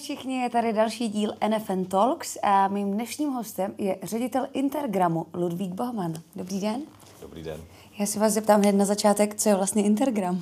všichni, 0.00 0.42
je 0.42 0.50
tady 0.50 0.72
další 0.72 1.08
díl 1.08 1.32
NFN 1.48 1.84
Talks 1.84 2.38
a 2.42 2.68
mým 2.68 2.92
dnešním 2.92 3.30
hostem 3.30 3.74
je 3.78 3.96
ředitel 4.02 4.46
Intergramu 4.52 5.26
Ludvík 5.34 5.72
Bohman. 5.72 6.14
Dobrý 6.36 6.60
den. 6.60 6.82
Dobrý 7.20 7.42
den. 7.42 7.60
Já 7.98 8.06
si 8.06 8.18
vás 8.18 8.32
zeptám 8.32 8.60
hned 8.60 8.72
na 8.72 8.84
začátek, 8.84 9.34
co 9.34 9.48
je 9.48 9.54
vlastně 9.54 9.82
Intergram? 9.82 10.40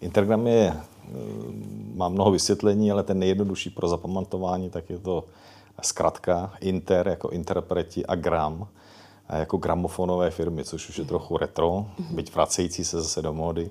Intergram 0.00 0.46
je, 0.46 0.72
eh, 0.72 1.12
má 1.94 2.08
mnoho 2.08 2.30
vysvětlení, 2.30 2.92
ale 2.92 3.02
ten 3.02 3.18
nejjednodušší 3.18 3.70
pro 3.70 3.88
zapamatování, 3.88 4.70
tak 4.70 4.90
je 4.90 4.98
to 4.98 5.24
zkratka 5.82 6.52
Inter 6.60 7.08
jako 7.08 7.28
interpreti 7.28 8.06
a 8.06 8.14
gram 8.14 8.68
jako 9.28 9.56
gramofonové 9.56 10.30
firmy, 10.30 10.64
což 10.64 10.88
už 10.88 10.98
je 10.98 11.04
trochu 11.04 11.36
retro, 11.36 11.86
byť 12.10 12.34
vracející 12.34 12.84
se 12.84 13.02
zase 13.02 13.22
do 13.22 13.32
módy. 13.32 13.70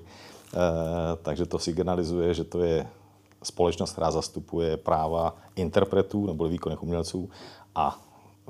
takže 1.22 1.46
to 1.46 1.58
signalizuje, 1.58 2.34
že 2.34 2.44
to 2.44 2.62
je 2.62 2.86
společnost, 3.42 3.92
která 3.92 4.10
zastupuje 4.10 4.76
práva 4.76 5.36
interpretů 5.56 6.26
nebo 6.26 6.48
výkonných 6.48 6.82
umělců 6.82 7.30
a 7.74 7.98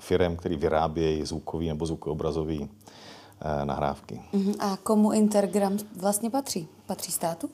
firm, 0.01 0.37
který 0.37 0.57
vyrábějí 0.57 1.25
zvukový 1.25 1.69
nebo 1.69 1.87
zvukoobrazový 1.87 2.69
e, 3.41 3.65
nahrávky. 3.65 4.21
Mm-hmm. 4.35 4.55
A 4.61 4.77
komu 4.77 5.13
Intergram 5.13 5.79
vlastně 6.01 6.31
patří? 6.31 6.69
Patří 6.87 7.13
státu? 7.13 7.51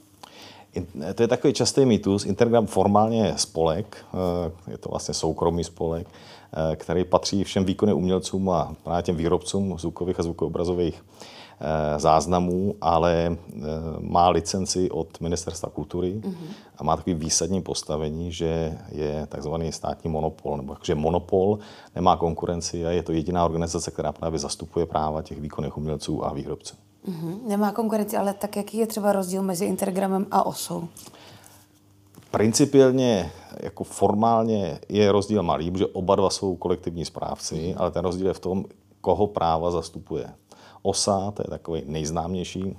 To 1.14 1.22
je 1.22 1.28
takový 1.28 1.52
častý 1.52 1.84
mýtus. 1.84 2.24
Intergram 2.24 2.66
formálně 2.66 3.26
je 3.26 3.38
spolek, 3.38 4.04
e, 4.66 4.70
je 4.70 4.78
to 4.78 4.88
vlastně 4.88 5.14
soukromý 5.14 5.64
spolek, 5.64 6.08
e, 6.72 6.76
který 6.76 7.04
patří 7.04 7.44
všem 7.44 7.64
výkonným 7.64 7.96
umělcům 7.96 8.50
a 8.50 8.74
právě 8.82 9.02
těm 9.02 9.16
výrobcům 9.16 9.78
zvukových 9.78 10.20
a 10.20 10.22
zvukoobrazových 10.22 11.02
Eh, 11.04 11.43
záznamů, 11.96 12.74
ale 12.80 13.36
eh, 13.36 13.62
má 14.00 14.28
licenci 14.28 14.90
od 14.90 15.20
Ministerstva 15.20 15.68
kultury 15.70 16.20
mm-hmm. 16.20 16.46
a 16.78 16.84
má 16.84 16.96
takový 16.96 17.14
výsadní 17.14 17.62
postavení, 17.62 18.32
že 18.32 18.78
je 18.88 19.26
takzvaný 19.26 19.72
státní 19.72 20.10
monopol, 20.10 20.56
nebo 20.56 20.76
že 20.82 20.94
monopol 20.94 21.58
nemá 21.94 22.16
konkurenci 22.16 22.86
a 22.86 22.90
je 22.90 23.02
to 23.02 23.12
jediná 23.12 23.44
organizace, 23.44 23.90
která 23.90 24.12
právě 24.12 24.38
zastupuje 24.38 24.86
práva 24.86 25.22
těch 25.22 25.40
výkonných 25.40 25.76
umělců 25.76 26.24
a 26.24 26.32
výrobců. 26.32 26.76
Mm-hmm. 27.08 27.38
Nemá 27.46 27.72
konkurenci, 27.72 28.16
ale 28.16 28.34
tak 28.34 28.56
jaký 28.56 28.78
je 28.78 28.86
třeba 28.86 29.12
rozdíl 29.12 29.42
mezi 29.42 29.64
Intergramem 29.64 30.26
a 30.30 30.46
OSou? 30.46 30.88
Principiálně, 32.30 33.32
jako 33.60 33.84
formálně 33.84 34.78
je 34.88 35.12
rozdíl 35.12 35.42
malý, 35.42 35.70
protože 35.70 35.86
oba 35.86 36.16
dva 36.16 36.30
jsou 36.30 36.56
kolektivní 36.56 37.04
správci, 37.04 37.74
ale 37.78 37.90
ten 37.90 38.04
rozdíl 38.04 38.26
je 38.26 38.32
v 38.32 38.40
tom, 38.40 38.64
koho 39.00 39.26
práva 39.26 39.70
zastupuje. 39.70 40.26
OSA, 40.86 41.30
to 41.30 41.42
je 41.42 41.50
takový 41.50 41.82
nejznámější 41.86 42.76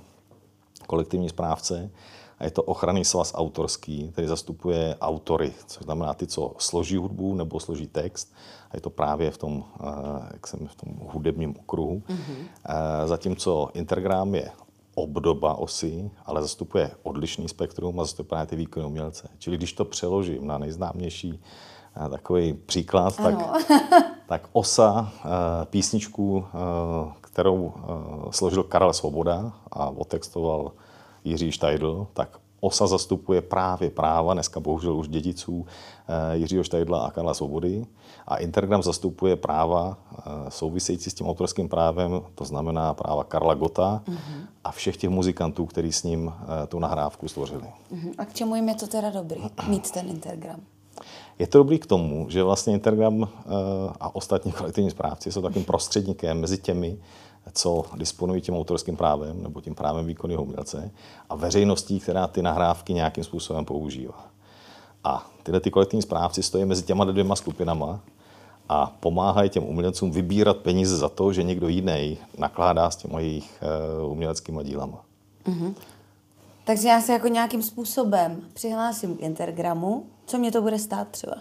kolektivní 0.86 1.28
správce, 1.28 1.90
a 2.38 2.44
je 2.44 2.50
to 2.50 2.62
ochranný 2.62 3.04
svaz 3.04 3.32
autorský, 3.34 4.08
který 4.12 4.26
zastupuje 4.26 4.96
autory, 5.00 5.52
což 5.66 5.82
znamená 5.82 6.14
ty, 6.14 6.26
co 6.26 6.54
složí 6.58 6.96
hudbu 6.96 7.34
nebo 7.34 7.60
složí 7.60 7.86
text. 7.86 8.34
A 8.70 8.76
je 8.76 8.80
to 8.80 8.90
právě 8.90 9.30
v 9.30 9.38
tom, 9.38 9.64
eh, 9.80 9.84
jak 10.32 10.46
jsem 10.46 10.68
v 10.68 10.74
tom 10.74 10.94
hudebním 11.12 11.54
okruhu. 11.58 12.02
Mm-hmm. 12.08 12.46
Zatímco 13.04 13.70
Intergram 13.74 14.34
je 14.34 14.50
obdoba 14.94 15.54
osy, 15.54 16.10
ale 16.26 16.42
zastupuje 16.42 16.90
odlišný 17.02 17.48
spektrum 17.48 18.00
a 18.00 18.04
zastupuje 18.04 18.28
právě 18.28 18.46
ty 18.46 18.56
výkonné 18.56 18.86
umělce. 18.86 19.28
Čili 19.38 19.56
když 19.56 19.72
to 19.72 19.84
přeložím 19.84 20.46
na 20.46 20.58
nejznámější 20.58 21.40
eh, 22.06 22.08
takový 22.08 22.52
příklad, 22.52 23.16
tak, 23.16 23.34
tak 24.28 24.48
osa 24.52 25.12
písničku, 25.70 26.44
kterou 27.36 27.64
uh, 27.64 27.72
složil 28.30 28.62
Karel 28.62 28.92
Svoboda 28.92 29.52
a 29.72 29.90
otextoval 29.90 30.72
Jiří 31.24 31.52
Štajdl, 31.52 32.06
tak 32.12 32.40
OSA 32.60 32.86
zastupuje 32.86 33.42
právě 33.42 33.90
práva, 33.90 34.34
dneska 34.34 34.60
bohužel 34.60 34.96
už 34.96 35.08
dědiců 35.08 35.52
uh, 35.60 35.66
Jiřího 36.32 36.64
Štajdla 36.64 37.06
a 37.06 37.10
Karla 37.10 37.34
Svobody. 37.34 37.86
A 38.26 38.36
Intergram 38.36 38.82
zastupuje 38.82 39.36
práva 39.36 39.86
uh, 39.86 40.48
související 40.48 41.10
s 41.10 41.14
tím 41.14 41.26
autorským 41.26 41.68
právem, 41.68 42.20
to 42.34 42.44
znamená 42.44 42.94
práva 42.94 43.24
Karla 43.24 43.54
Gota 43.54 44.02
uh-huh. 44.08 44.46
a 44.64 44.72
všech 44.72 44.96
těch 44.96 45.10
muzikantů, 45.10 45.66
kteří 45.66 45.92
s 45.92 46.02
ním 46.02 46.32
tu 46.68 46.78
nahrávku 46.78 47.28
stvořili. 47.28 47.68
Uh-huh. 47.92 48.12
A 48.18 48.24
k 48.24 48.34
čemu 48.34 48.56
jim 48.56 48.68
je 48.68 48.74
to 48.74 48.86
teda 48.86 49.10
dobrý, 49.10 49.40
mít 49.68 49.90
ten 49.90 50.08
Intergram? 50.08 50.60
Je 51.38 51.46
to 51.46 51.58
dobrý 51.58 51.78
k 51.78 51.86
tomu, 51.86 52.26
že 52.30 52.42
vlastně 52.42 52.74
Intergram 52.74 53.28
a 54.00 54.14
ostatní 54.14 54.52
kolektivní 54.52 54.90
správci 54.90 55.32
jsou 55.32 55.42
takým 55.42 55.64
prostředníkem 55.64 56.40
mezi 56.40 56.58
těmi, 56.58 56.98
co 57.52 57.84
disponují 57.96 58.40
tím 58.40 58.54
autorským 58.54 58.96
právem 58.96 59.42
nebo 59.42 59.60
tím 59.60 59.74
právem 59.74 60.06
výkonného 60.06 60.42
umělce 60.42 60.90
a 61.28 61.34
veřejností, 61.34 62.00
která 62.00 62.26
ty 62.26 62.42
nahrávky 62.42 62.94
nějakým 62.94 63.24
způsobem 63.24 63.64
používá. 63.64 64.26
A 65.04 65.30
tyhle 65.42 65.60
ty 65.60 65.70
kolektivní 65.70 66.02
správci 66.02 66.42
stojí 66.42 66.64
mezi 66.64 66.82
těma 66.82 67.04
dvěma 67.04 67.36
skupinama 67.36 68.00
a 68.68 68.92
pomáhají 69.00 69.50
těm 69.50 69.64
umělcům 69.64 70.10
vybírat 70.10 70.56
peníze 70.56 70.96
za 70.96 71.08
to, 71.08 71.32
že 71.32 71.42
někdo 71.42 71.68
jiný 71.68 72.18
nakládá 72.38 72.90
s 72.90 72.96
těma 72.96 73.20
jejich 73.20 73.62
uh, 74.02 74.12
uměleckými 74.12 74.64
dílama. 74.64 75.04
Mm-hmm. 75.46 75.74
Takže 76.64 76.88
já 76.88 77.00
se 77.00 77.12
jako 77.12 77.28
nějakým 77.28 77.62
způsobem 77.62 78.40
přihlásím 78.52 79.16
k 79.16 79.20
Intergramu. 79.20 80.06
Co 80.26 80.38
mě 80.38 80.52
to 80.52 80.62
bude 80.62 80.78
stát 80.78 81.08
třeba? 81.08 81.34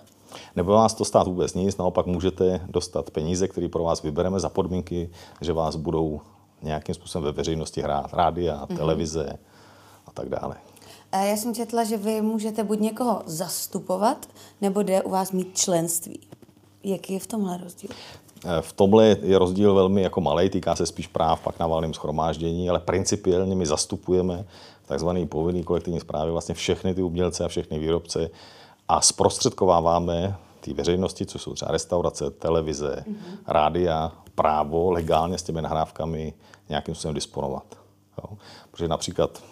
Nebo 0.56 0.72
vás 0.72 0.94
to 0.94 1.06
stát 1.06 1.28
vůbec 1.28 1.54
nic, 1.54 1.78
naopak 1.78 2.06
můžete 2.06 2.62
dostat 2.70 3.12
peníze, 3.12 3.48
které 3.48 3.68
pro 3.68 3.84
vás 3.84 4.04
vybereme 4.04 4.40
za 4.40 4.50
podmínky, 4.50 5.10
že 5.42 5.54
vás 5.54 5.76
budou 5.76 6.22
nějakým 6.62 6.96
způsobem 6.96 7.24
ve 7.24 7.32
veřejnosti 7.32 7.82
hrát 7.82 8.14
rádia, 8.14 8.66
mm-hmm. 8.66 8.78
televize 8.78 9.40
a 10.08 10.12
tak 10.12 10.30
dále. 10.30 10.56
Já 11.12 11.38
jsem 11.38 11.56
četla, 11.56 11.84
že 11.84 11.98
vy 11.98 12.22
můžete 12.22 12.64
buď 12.64 12.80
někoho 12.80 13.22
zastupovat, 13.26 14.26
nebo 14.62 14.82
jde 14.82 15.02
u 15.02 15.10
vás 15.10 15.32
mít 15.32 15.58
členství. 15.58 16.20
Jaký 16.84 17.14
je 17.14 17.20
v 17.20 17.28
tomhle 17.28 17.58
rozdíl? 17.58 17.90
Eh, 18.46 18.62
v 18.62 18.74
tomhle 18.74 19.18
je 19.22 19.38
rozdíl 19.38 19.74
velmi 19.74 20.02
jako 20.02 20.22
malý, 20.22 20.50
týká 20.50 20.76
se 20.76 20.86
spíš 20.86 21.08
práv 21.08 21.42
pak 21.42 21.60
na 21.60 21.68
valném 21.68 21.94
schromáždění, 21.94 22.70
ale 22.70 22.80
principiálně 22.80 23.56
my 23.56 23.66
zastupujeme 23.66 24.46
takzvaný 24.86 25.28
povinný 25.28 25.64
kolektivní 25.64 26.00
zprávy 26.00 26.32
vlastně 26.32 26.56
všechny 26.56 26.94
ty 26.94 27.02
umělce 27.02 27.46
a 27.46 27.48
všechny 27.48 27.80
výrobce 27.80 28.30
a 28.88 29.02
zprostředkováváme 29.02 30.38
ty 30.60 30.74
veřejnosti, 30.74 31.26
což 31.26 31.42
jsou 31.42 31.54
třeba 31.54 31.72
restaurace, 31.72 32.32
televize, 32.32 33.04
mm-hmm. 33.08 33.38
rádia, 33.48 34.12
právo 34.36 34.92
legálně 34.92 35.38
s 35.38 35.44
těmi 35.44 35.62
nahrávkami 35.62 36.34
nějakým 36.70 36.96
způsobem 36.96 37.16
disponovat. 37.16 37.64
Jo? 38.18 38.38
Protože 38.72 38.88
například 38.88 39.44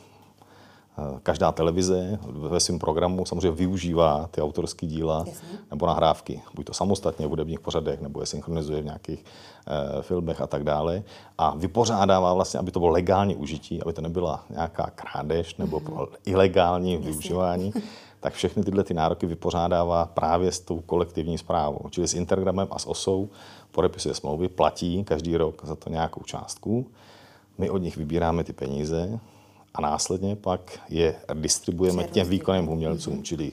eh, 0.97 1.19
každá 1.23 1.51
televize 1.51 2.19
ve 2.25 2.59
svém 2.59 2.79
programu 2.79 3.25
samozřejmě 3.25 3.51
využívá 3.51 4.27
ty 4.31 4.41
autorské 4.41 4.87
díla 4.87 5.23
Jasně. 5.27 5.47
nebo 5.71 5.87
nahrávky, 5.87 6.41
buď 6.55 6.65
to 6.65 6.73
samostatně 6.73 7.27
v 7.27 7.29
hudebních 7.29 7.59
pořadech, 7.59 8.01
nebo 8.01 8.19
je 8.19 8.25
synchronizuje 8.25 8.81
v 8.81 8.85
nějakých 8.85 9.25
e, 9.67 10.01
filmech 10.01 10.41
a 10.41 10.47
tak 10.47 10.63
dále. 10.63 11.03
A 11.37 11.55
vypořádává 11.55 12.33
vlastně, 12.33 12.59
aby 12.59 12.71
to 12.71 12.79
bylo 12.79 12.91
legální 12.91 13.35
užití, 13.35 13.81
aby 13.81 13.93
to 13.93 14.01
nebyla 14.01 14.45
nějaká 14.49 14.91
krádež 14.95 15.55
nebo 15.55 15.79
mm-hmm. 15.79 16.07
ilegální 16.25 16.93
Jasně. 16.93 17.07
využívání. 17.07 17.73
tak 18.23 18.33
všechny 18.33 18.63
tyhle 18.63 18.83
ty 18.83 18.93
nároky 18.93 19.25
vypořádává 19.25 20.05
právě 20.05 20.51
s 20.51 20.59
tou 20.59 20.79
kolektivní 20.79 21.37
zprávou. 21.37 21.79
Čili 21.89 22.07
s 22.07 22.13
Intergramem 22.13 22.67
a 22.71 22.79
s 22.79 22.87
OSou 22.87 23.29
podepisuje 23.71 24.15
smlouvy, 24.15 24.47
platí 24.47 25.03
každý 25.03 25.37
rok 25.37 25.65
za 25.65 25.75
to 25.75 25.89
nějakou 25.89 26.21
částku. 26.21 26.87
My 27.57 27.69
od 27.69 27.77
nich 27.77 27.97
vybíráme 27.97 28.43
ty 28.43 28.53
peníze 28.53 29.19
a 29.73 29.81
následně 29.81 30.35
pak 30.35 30.79
je 30.89 31.15
distribuujeme 31.33 32.03
těm 32.03 32.27
výkonným 32.27 32.69
umělcům. 32.69 33.13
Mm-hmm. 33.13 33.23
Čili 33.23 33.51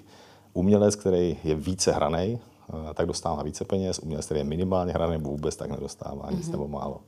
umělec, 0.52 0.96
který 0.96 1.38
je 1.44 1.54
více 1.54 1.92
hraný, 1.92 2.38
eh, 2.38 2.94
tak 2.94 3.06
dostává 3.06 3.42
více 3.42 3.64
peněz, 3.64 3.98
umělec, 3.98 4.24
který 4.24 4.40
je 4.40 4.44
minimálně 4.44 4.92
hraný 4.92 5.12
nebo 5.12 5.30
vůbec, 5.30 5.56
tak 5.56 5.70
nedostává 5.70 6.30
nic 6.30 6.48
mm-hmm. 6.48 6.52
nebo 6.52 6.68
málo. 6.68 7.00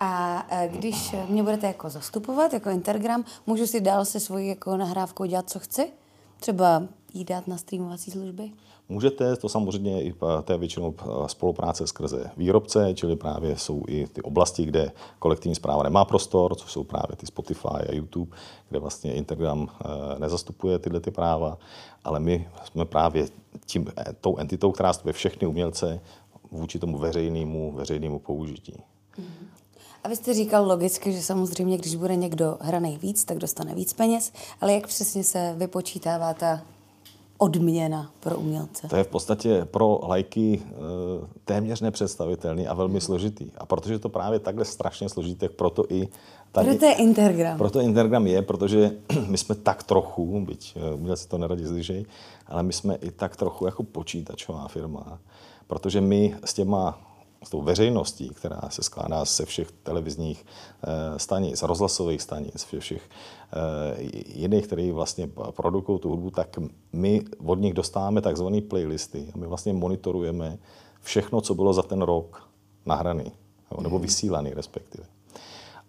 A 0.00 0.46
eh, 0.50 0.68
když 0.72 1.14
mě 1.28 1.42
budete 1.42 1.66
jako 1.66 1.90
zastupovat, 1.90 2.52
jako 2.52 2.70
Intergram, 2.70 3.24
můžu 3.46 3.66
si 3.66 3.80
dál 3.80 4.04
se 4.04 4.20
svojí 4.20 4.48
jako 4.48 4.76
nahrávkou 4.76 5.24
dělat, 5.24 5.50
co 5.50 5.58
chci? 5.58 5.92
Třeba 6.40 6.82
jí 7.14 7.24
dát 7.24 7.48
na 7.48 7.56
streamovací 7.56 8.10
služby? 8.10 8.50
Můžete, 8.88 9.36
to 9.36 9.48
samozřejmě 9.48 10.02
i 10.02 10.14
to 10.44 10.52
je 10.52 10.58
většinou 10.58 10.94
spolupráce 11.26 11.86
skrze 11.86 12.30
výrobce, 12.36 12.94
čili 12.94 13.16
právě 13.16 13.56
jsou 13.56 13.82
i 13.88 14.06
ty 14.06 14.22
oblasti, 14.22 14.64
kde 14.64 14.92
kolektivní 15.18 15.54
zpráva 15.54 15.82
nemá 15.82 16.04
prostor, 16.04 16.54
což 16.54 16.72
jsou 16.72 16.84
právě 16.84 17.16
ty 17.16 17.26
Spotify 17.26 17.68
a 17.68 17.94
YouTube, 17.94 18.36
kde 18.68 18.78
vlastně 18.78 19.14
Instagram 19.14 19.68
eh, 19.68 20.18
nezastupuje 20.18 20.78
tyhle 20.78 21.00
ty 21.00 21.10
práva, 21.10 21.58
ale 22.04 22.20
my 22.20 22.48
jsme 22.64 22.84
právě 22.84 23.26
tím, 23.66 23.86
eh, 23.96 24.12
tou 24.20 24.36
entitou, 24.36 24.72
která 24.72 24.92
stupuje 24.92 25.12
všechny 25.12 25.46
umělce 25.46 26.00
vůči 26.50 26.78
tomu 26.78 26.98
veřejnému, 26.98 27.72
veřejnému 27.72 28.18
použití. 28.18 28.72
Mm-hmm. 28.72 29.63
A 30.04 30.08
vy 30.08 30.16
jste 30.16 30.34
říkal 30.34 30.66
logicky, 30.66 31.12
že 31.12 31.22
samozřejmě, 31.22 31.78
když 31.78 31.94
bude 31.94 32.16
někdo 32.16 32.56
hraný 32.60 32.98
víc, 33.02 33.24
tak 33.24 33.38
dostane 33.38 33.74
víc 33.74 33.92
peněz, 33.92 34.32
ale 34.60 34.72
jak 34.72 34.86
přesně 34.86 35.24
se 35.24 35.54
vypočítává 35.56 36.34
ta 36.34 36.60
odměna 37.38 38.10
pro 38.20 38.36
umělce? 38.36 38.88
To 38.88 38.96
je 38.96 39.04
v 39.04 39.08
podstatě 39.08 39.64
pro 39.64 40.00
lajky 40.02 40.62
e, 40.62 40.72
téměř 41.44 41.80
nepředstavitelný 41.80 42.66
a 42.66 42.74
velmi 42.74 43.00
složitý. 43.00 43.50
A 43.58 43.66
protože 43.66 43.98
to 43.98 44.08
právě 44.08 44.38
takhle 44.38 44.64
strašně 44.64 45.08
složitý, 45.08 45.34
tak 45.34 45.52
proto 45.52 45.84
i 45.88 46.08
tady, 46.52 46.68
proto 46.68 46.86
je 46.86 46.94
Intergram. 46.94 47.58
Proto 47.58 47.80
Intergram 47.80 48.26
je, 48.26 48.42
protože 48.42 48.90
my 49.28 49.38
jsme 49.38 49.54
tak 49.54 49.82
trochu, 49.82 50.40
byť 50.40 50.74
eh, 50.76 50.94
umělci 50.94 51.28
to 51.28 51.38
neradi 51.38 51.66
slyšejí, 51.66 52.06
ale 52.46 52.62
my 52.62 52.72
jsme 52.72 52.94
i 52.94 53.10
tak 53.10 53.36
trochu 53.36 53.66
jako 53.66 53.82
počítačová 53.82 54.68
firma, 54.68 55.18
protože 55.66 56.00
my 56.00 56.36
s 56.44 56.54
těma 56.54 56.98
s 57.44 57.50
tou 57.50 57.62
veřejností, 57.62 58.28
která 58.28 58.60
se 58.68 58.82
skládá 58.82 59.24
ze 59.24 59.44
všech 59.44 59.72
televizních 59.72 60.46
e, 60.82 61.18
stanic, 61.18 61.62
rozhlasových 61.62 62.22
stanic, 62.22 62.64
všech, 62.64 62.80
všech 62.80 63.02
e, 63.02 64.02
jiných, 64.26 64.66
které 64.66 64.92
vlastně 64.92 65.30
produkují 65.50 65.98
tu 65.98 66.08
hudbu, 66.08 66.30
tak 66.30 66.58
my 66.92 67.22
od 67.46 67.58
nich 67.58 67.74
dostáváme 67.74 68.20
takzvané 68.20 68.60
playlisty 68.60 69.30
a 69.34 69.38
my 69.38 69.46
vlastně 69.46 69.72
monitorujeme 69.72 70.58
všechno, 71.00 71.40
co 71.40 71.54
bylo 71.54 71.72
za 71.72 71.82
ten 71.82 72.02
rok 72.02 72.48
nahraný, 72.86 73.32
nebo 73.80 73.98
vysílaný 73.98 74.50
respektive. 74.50 75.04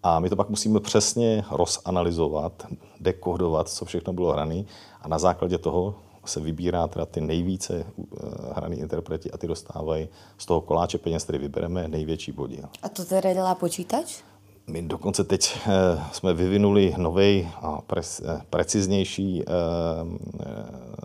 A 0.02 0.20
my 0.20 0.30
to 0.30 0.36
pak 0.36 0.48
musíme 0.48 0.80
přesně 0.80 1.44
rozanalizovat, 1.50 2.66
dekodovat, 3.00 3.68
co 3.68 3.84
všechno 3.84 4.12
bylo 4.12 4.32
hrané 4.32 4.64
a 5.00 5.08
na 5.08 5.18
základě 5.18 5.58
toho 5.58 5.94
se 6.28 6.40
vybírá 6.40 6.88
teda 6.88 7.06
ty 7.06 7.20
nejvíce 7.20 7.84
uh, 7.96 8.06
hraný 8.54 8.78
interpreti 8.78 9.30
a 9.30 9.38
ty 9.38 9.46
dostávají 9.46 10.08
z 10.38 10.46
toho 10.46 10.60
koláče 10.60 10.98
peněz, 10.98 11.22
který 11.22 11.38
vybereme, 11.38 11.88
největší 11.88 12.32
podíl. 12.32 12.64
A 12.82 12.88
to 12.88 13.04
teda 13.04 13.32
dělá 13.32 13.54
počítač? 13.54 14.22
My 14.66 14.82
dokonce 14.82 15.24
teď 15.24 15.56
uh, 15.56 15.72
jsme 16.12 16.32
vyvinuli 16.32 16.94
nový 16.96 17.48
a 17.62 17.70
uh, 17.70 18.40
preciznější 18.50 19.44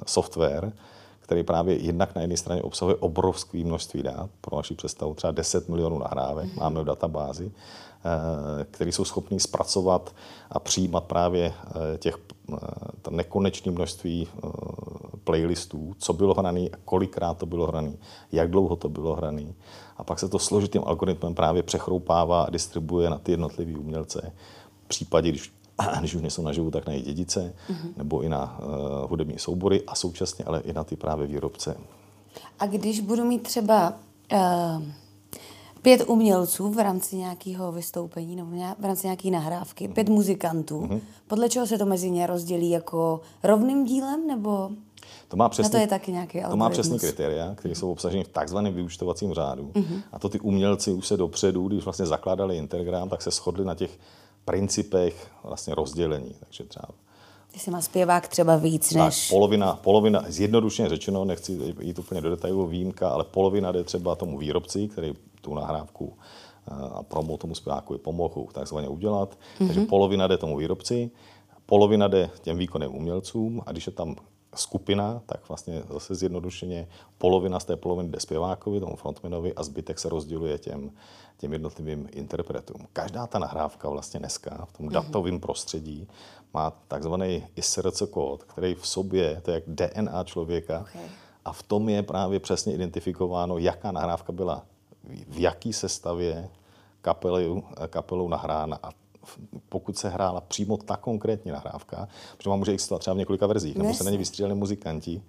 software, 0.05 0.73
který 1.19 1.43
právě 1.43 1.75
jednak 1.77 2.15
na 2.15 2.21
jedné 2.21 2.37
straně 2.37 2.61
obsahuje 2.61 2.95
obrovské 2.95 3.57
množství 3.57 4.03
dat, 4.03 4.29
pro 4.41 4.57
naši 4.57 4.75
představu 4.75 5.13
třeba 5.13 5.31
10 5.31 5.69
milionů 5.69 5.99
nahrávek, 5.99 6.45
mm-hmm. 6.45 6.59
máme 6.59 6.81
v 6.81 6.85
databázi, 6.85 7.51
Eh, 8.05 8.65
který 8.71 8.91
jsou 8.91 9.05
schopní 9.05 9.39
zpracovat 9.39 10.15
a 10.51 10.59
přijímat 10.59 11.03
právě 11.03 11.53
eh, 11.67 11.97
těch 11.97 12.17
eh, 12.17 12.33
to 13.01 13.11
nekonečné 13.11 13.71
množství 13.71 14.27
playlistů, 15.23 15.95
co 15.97 16.13
bylo 16.13 16.33
hrané, 16.33 16.69
kolikrát 16.85 17.37
to 17.37 17.45
bylo 17.45 17.67
hrané, 17.67 17.93
jak 18.31 18.51
dlouho 18.51 18.75
to 18.75 18.89
bylo 18.89 19.15
hrané. 19.15 19.53
A 19.97 20.03
pak 20.03 20.19
se 20.19 20.29
to 20.29 20.39
složitým 20.39 20.81
algoritmem 20.85 21.35
právě 21.35 21.63
přechroupává 21.63 22.43
a 22.43 22.49
distribuje 22.49 23.09
na 23.09 23.17
ty 23.17 23.31
jednotlivé 23.31 23.79
umělce. 23.79 24.33
V 24.85 24.87
případě, 24.87 25.29
když, 25.29 25.53
když 25.99 26.15
už 26.15 26.21
nejsou 26.21 26.41
naživu, 26.41 26.71
tak 26.71 26.87
na 26.87 26.93
jejich 26.93 27.05
dědice, 27.05 27.53
mm-hmm. 27.69 27.93
nebo 27.97 28.21
i 28.21 28.29
na 28.29 28.59
uh, 28.59 29.09
hudební 29.09 29.39
soubory 29.39 29.83
a 29.87 29.95
současně 29.95 30.45
ale 30.45 30.61
i 30.61 30.73
na 30.73 30.83
ty 30.83 30.95
právě 30.95 31.27
výrobce. 31.27 31.77
A 32.59 32.65
když 32.65 32.99
budu 32.99 33.23
mít 33.23 33.43
třeba 33.43 33.93
uh 34.33 34.83
pět 35.81 36.03
umělců 36.07 36.71
v 36.71 36.79
rámci 36.79 37.15
nějakého 37.15 37.71
vystoupení 37.71 38.35
nebo 38.35 38.51
v 38.79 38.85
rámci 38.85 39.07
nějaké 39.07 39.31
nahrávky, 39.31 39.87
pět 39.87 40.09
muzikantů. 40.09 40.81
Mm-hmm. 40.81 40.99
Podle 41.27 41.49
čeho 41.49 41.67
se 41.67 41.77
to 41.77 41.85
mezi 41.85 42.11
ně 42.11 42.27
rozdělí 42.27 42.69
jako 42.69 43.21
rovným 43.43 43.85
dílem 43.85 44.27
nebo 44.27 44.69
to 45.27 45.37
má 45.37 45.49
přesný, 45.49 45.71
to 45.71 45.77
je 45.77 45.87
taky 45.87 46.11
nějaký 46.11 46.41
To 46.49 46.57
má 46.57 46.69
přesný 46.69 46.99
kritéria, 46.99 47.55
které 47.55 47.75
jsou 47.75 47.91
obsaženy 47.91 48.23
v 48.23 48.27
takzvaném 48.27 48.73
vyučtovacím 48.73 49.33
řádu. 49.33 49.71
Mm-hmm. 49.73 50.01
A 50.11 50.19
to 50.19 50.29
ty 50.29 50.39
umělci 50.39 50.91
už 50.93 51.07
se 51.07 51.17
dopředu, 51.17 51.67
když 51.67 51.83
vlastně 51.83 52.05
zakládali 52.05 52.57
Intergram, 52.57 53.09
tak 53.09 53.21
se 53.21 53.31
shodli 53.31 53.65
na 53.65 53.75
těch 53.75 53.99
principech 54.45 55.31
vlastně 55.43 55.75
rozdělení. 55.75 56.35
Takže 56.39 56.63
třeba 56.63 56.87
si 57.57 57.71
má 57.71 57.81
zpěvák 57.81 58.27
třeba 58.27 58.55
víc 58.55 58.93
než... 58.93 59.27
Tak, 59.27 59.29
polovina, 59.29 59.79
polovina, 59.83 60.23
zjednodušeně 60.27 60.89
řečeno, 60.89 61.25
nechci 61.25 61.59
jít 61.79 61.99
úplně 61.99 62.21
do 62.21 62.29
detailu 62.29 62.67
výjimka, 62.67 63.09
ale 63.09 63.23
polovina 63.23 63.71
jde 63.71 63.83
třeba 63.83 64.15
tomu 64.15 64.37
výrobci, 64.37 64.87
který 64.87 65.13
tu 65.41 65.53
nahrávku 65.53 66.17
eh, 66.67 66.73
a 66.93 67.03
promo 67.03 67.37
tomu 67.37 67.55
zpěváku 67.55 67.97
pomohl 67.97 68.47
takzvaně 68.51 68.89
udělat. 68.89 69.37
Mm-hmm. 69.37 69.67
Takže 69.67 69.81
polovina 69.81 70.27
jde 70.27 70.37
tomu 70.37 70.57
výrobci, 70.57 71.11
polovina 71.65 72.07
jde 72.07 72.29
těm 72.41 72.57
výkonným 72.57 72.95
umělcům 72.95 73.61
a 73.65 73.71
když 73.71 73.87
je 73.87 73.93
tam 73.93 74.15
skupina, 74.55 75.21
tak 75.25 75.47
vlastně 75.49 75.83
zase 75.89 76.15
zjednodušeně 76.15 76.87
polovina 77.17 77.59
z 77.59 77.65
té 77.65 77.75
poloviny 77.75 78.09
jde 78.09 78.19
zpěvákovi, 78.19 78.79
tomu 78.79 78.95
frontmanovi 78.95 79.53
a 79.53 79.63
zbytek 79.63 79.99
se 79.99 80.09
rozděluje 80.09 80.57
těm, 80.57 80.91
těm 81.37 81.53
jednotlivým 81.53 82.09
interpretům. 82.11 82.87
Každá 82.93 83.27
ta 83.27 83.39
nahrávka 83.39 83.89
vlastně 83.89 84.19
dneska 84.19 84.65
v 84.65 84.77
tom 84.77 84.85
mm-hmm. 84.85 84.91
datovém 84.91 85.39
prostředí 85.39 86.07
má 86.53 86.71
takzvaný 86.87 87.47
ISRC 87.55 88.03
kód, 88.09 88.43
který 88.43 88.75
v 88.75 88.87
sobě, 88.87 89.41
to 89.41 89.51
je 89.51 89.55
jak 89.55 89.63
DNA 89.67 90.23
člověka, 90.23 90.79
okay. 90.81 91.01
a 91.45 91.53
v 91.53 91.63
tom 91.63 91.89
je 91.89 92.03
právě 92.03 92.39
přesně 92.39 92.73
identifikováno, 92.73 93.57
jaká 93.57 93.91
nahrávka 93.91 94.31
byla 94.31 94.65
v 95.03 95.39
jaký 95.39 95.73
sestavě 95.73 96.49
kapelou, 97.01 97.63
kapelou 97.87 98.29
nahrána 98.29 98.79
a 98.83 98.89
pokud 99.69 99.97
se 99.97 100.09
hrála 100.09 100.41
přímo 100.41 100.77
ta 100.77 100.97
konkrétní 100.97 101.51
nahrávka, 101.51 102.07
protože 102.37 102.49
vám 102.49 102.59
může 102.59 102.71
existovat 102.71 102.99
třeba 102.99 103.13
v 103.13 103.17
několika 103.17 103.47
verzích, 103.47 103.75
nebo 103.75 103.93
se 103.93 104.03
na 104.03 104.11
ně 104.11 104.17
vystřídali 104.17 104.55
muzikanti, 104.55 105.21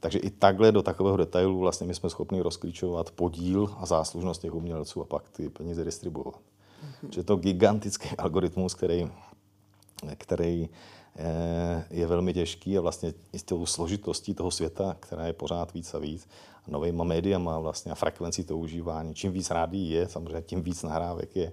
takže 0.00 0.18
i 0.18 0.30
takhle 0.30 0.72
do 0.72 0.82
takového 0.82 1.16
detailu 1.16 1.58
vlastně 1.58 1.86
my 1.86 1.94
jsme 1.94 2.10
schopni 2.10 2.40
rozklíčovat 2.40 3.10
podíl 3.10 3.74
a 3.78 3.86
záslužnost 3.86 4.40
těch 4.40 4.54
umělců 4.54 5.02
a 5.02 5.04
pak 5.04 5.28
ty 5.28 5.48
peníze 5.48 5.84
distribuovat. 5.84 6.34
Mm-hmm. 6.34 7.08
Že 7.12 7.20
je 7.20 7.24
to 7.24 7.36
gigantický 7.36 8.08
algoritmus, 8.18 8.74
který, 8.74 9.10
který 10.14 10.68
eh, 11.16 11.84
je 11.90 12.06
velmi 12.06 12.34
těžký 12.34 12.78
a 12.78 12.80
vlastně 12.80 13.14
i 13.32 13.38
s 13.38 13.42
tou 13.42 13.66
složitostí 13.66 14.34
toho 14.34 14.50
světa, 14.50 14.96
která 15.00 15.26
je 15.26 15.32
pořád 15.32 15.74
víc 15.74 15.94
a 15.94 15.98
víc, 15.98 16.28
novýma 16.68 17.04
médiama 17.04 17.58
vlastně 17.58 17.92
a 17.92 17.94
frekvencí 17.94 18.44
toho 18.44 18.60
užívání. 18.60 19.14
Čím 19.14 19.32
víc 19.32 19.50
rádí 19.50 19.90
je, 19.90 20.08
samozřejmě 20.08 20.42
tím 20.42 20.62
víc 20.62 20.82
nahrávek 20.82 21.36
je. 21.36 21.52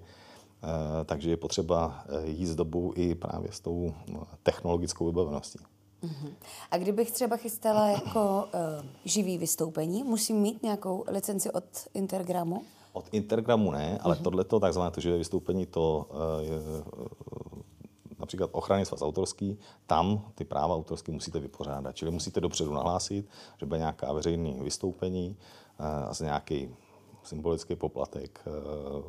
Eh, 0.65 1.05
takže 1.05 1.29
je 1.29 1.37
potřeba 1.37 2.03
eh, 2.07 2.27
jít 2.27 2.45
s 2.45 2.55
dobou 2.55 2.93
i 2.95 3.15
právě 3.15 3.51
s 3.51 3.59
tou 3.59 3.93
technologickou 4.43 5.05
vybaveností. 5.05 5.59
Uh-huh. 6.03 6.33
A 6.71 6.77
kdybych 6.77 7.11
třeba 7.11 7.37
chystala 7.37 7.87
jako 7.87 8.43
uh, 8.53 8.85
živý 9.05 9.37
vystoupení, 9.37 10.03
musím 10.03 10.37
mít 10.37 10.63
nějakou 10.63 11.03
licenci 11.07 11.51
od 11.51 11.63
Intergramu? 11.93 12.61
Od 12.93 13.05
Intergramu 13.11 13.71
ne, 13.71 13.97
ale 14.01 14.15
uh-huh. 14.15 14.21
tohleto 14.21 14.59
takzvané 14.59 14.91
to 14.91 15.01
živé 15.01 15.17
vystoupení, 15.17 15.65
to 15.65 16.05
je, 16.39 16.59
uh, 16.59 17.54
například 18.25 18.49
ochrany 18.53 18.85
svaz 18.85 19.01
autorský, 19.01 19.59
tam 19.87 20.31
ty 20.35 20.45
práva 20.45 20.75
autorské 20.75 21.11
musíte 21.11 21.39
vypořádat. 21.39 21.95
Čili 21.95 22.11
musíte 22.11 22.41
dopředu 22.41 22.73
nahlásit, 22.73 23.29
že 23.59 23.65
bude 23.65 23.79
nějaká 23.79 24.13
veřejné 24.13 24.63
vystoupení 24.63 25.37
uh, 25.79 25.85
a 25.85 26.13
z 26.13 26.19
nějaký 26.19 26.75
symbolický 27.23 27.75
poplatek 27.75 28.39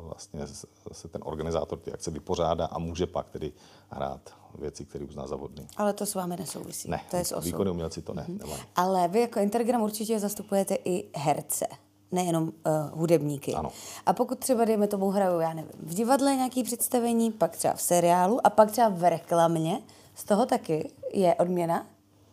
vlastně 0.01 0.47
se 0.91 1.07
ten 1.07 1.21
organizátor 1.25 1.79
ty 1.79 1.93
akce 1.93 2.11
vypořádá 2.11 2.65
a 2.65 2.79
může 2.79 3.05
pak 3.05 3.29
tedy 3.29 3.53
hrát 3.89 4.35
věci, 4.59 4.85
které 4.85 5.05
uzná 5.05 5.27
za 5.27 5.35
vhodný. 5.35 5.67
Ale 5.77 5.93
to 5.93 6.05
s 6.05 6.15
vámi 6.15 6.37
nesouvisí. 6.37 6.89
Ne, 6.89 7.01
to 7.11 7.17
je 7.17 7.25
s 7.25 7.43
výkonný 7.43 7.71
umělci 7.71 8.01
to 8.01 8.13
ne. 8.13 8.25
Mm-hmm. 8.29 8.59
Ale 8.75 9.07
vy 9.07 9.19
jako 9.19 9.39
Intergram 9.39 9.81
určitě 9.81 10.19
zastupujete 10.19 10.75
i 10.85 11.09
herce 11.15 11.67
nejenom 12.11 12.43
uh, 12.43 12.51
hudebníky. 12.99 13.53
Ano. 13.53 13.69
A 14.05 14.13
pokud 14.13 14.39
třeba, 14.39 14.65
dejme 14.65 14.87
tomu, 14.87 15.09
hraju, 15.09 15.39
já 15.39 15.53
nevím, 15.53 15.71
v 15.79 15.93
divadle 15.93 16.35
nějaký 16.35 16.63
představení, 16.63 17.31
pak 17.31 17.57
třeba 17.57 17.73
v 17.73 17.81
seriálu 17.81 18.47
a 18.47 18.49
pak 18.49 18.71
třeba 18.71 18.89
v 18.89 19.09
reklamě, 19.09 19.81
z 20.15 20.23
toho 20.23 20.45
taky 20.45 20.89
je 21.13 21.35
odměna, 21.35 21.85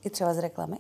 i 0.05 0.11
třeba 0.11 0.35
z 0.35 0.39
reklamy? 0.39 0.77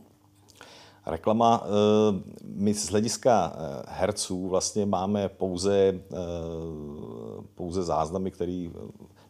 Reklama, 1.07 1.65
eh, 1.65 2.23
my 2.45 2.75
z 2.75 2.91
hlediska 2.91 3.53
eh, 3.55 3.83
herců 3.89 4.49
vlastně 4.49 4.87
máme 4.87 5.29
pouze, 5.29 6.01
pouze 7.55 7.83
záznamy, 7.83 8.31
který 8.31 8.73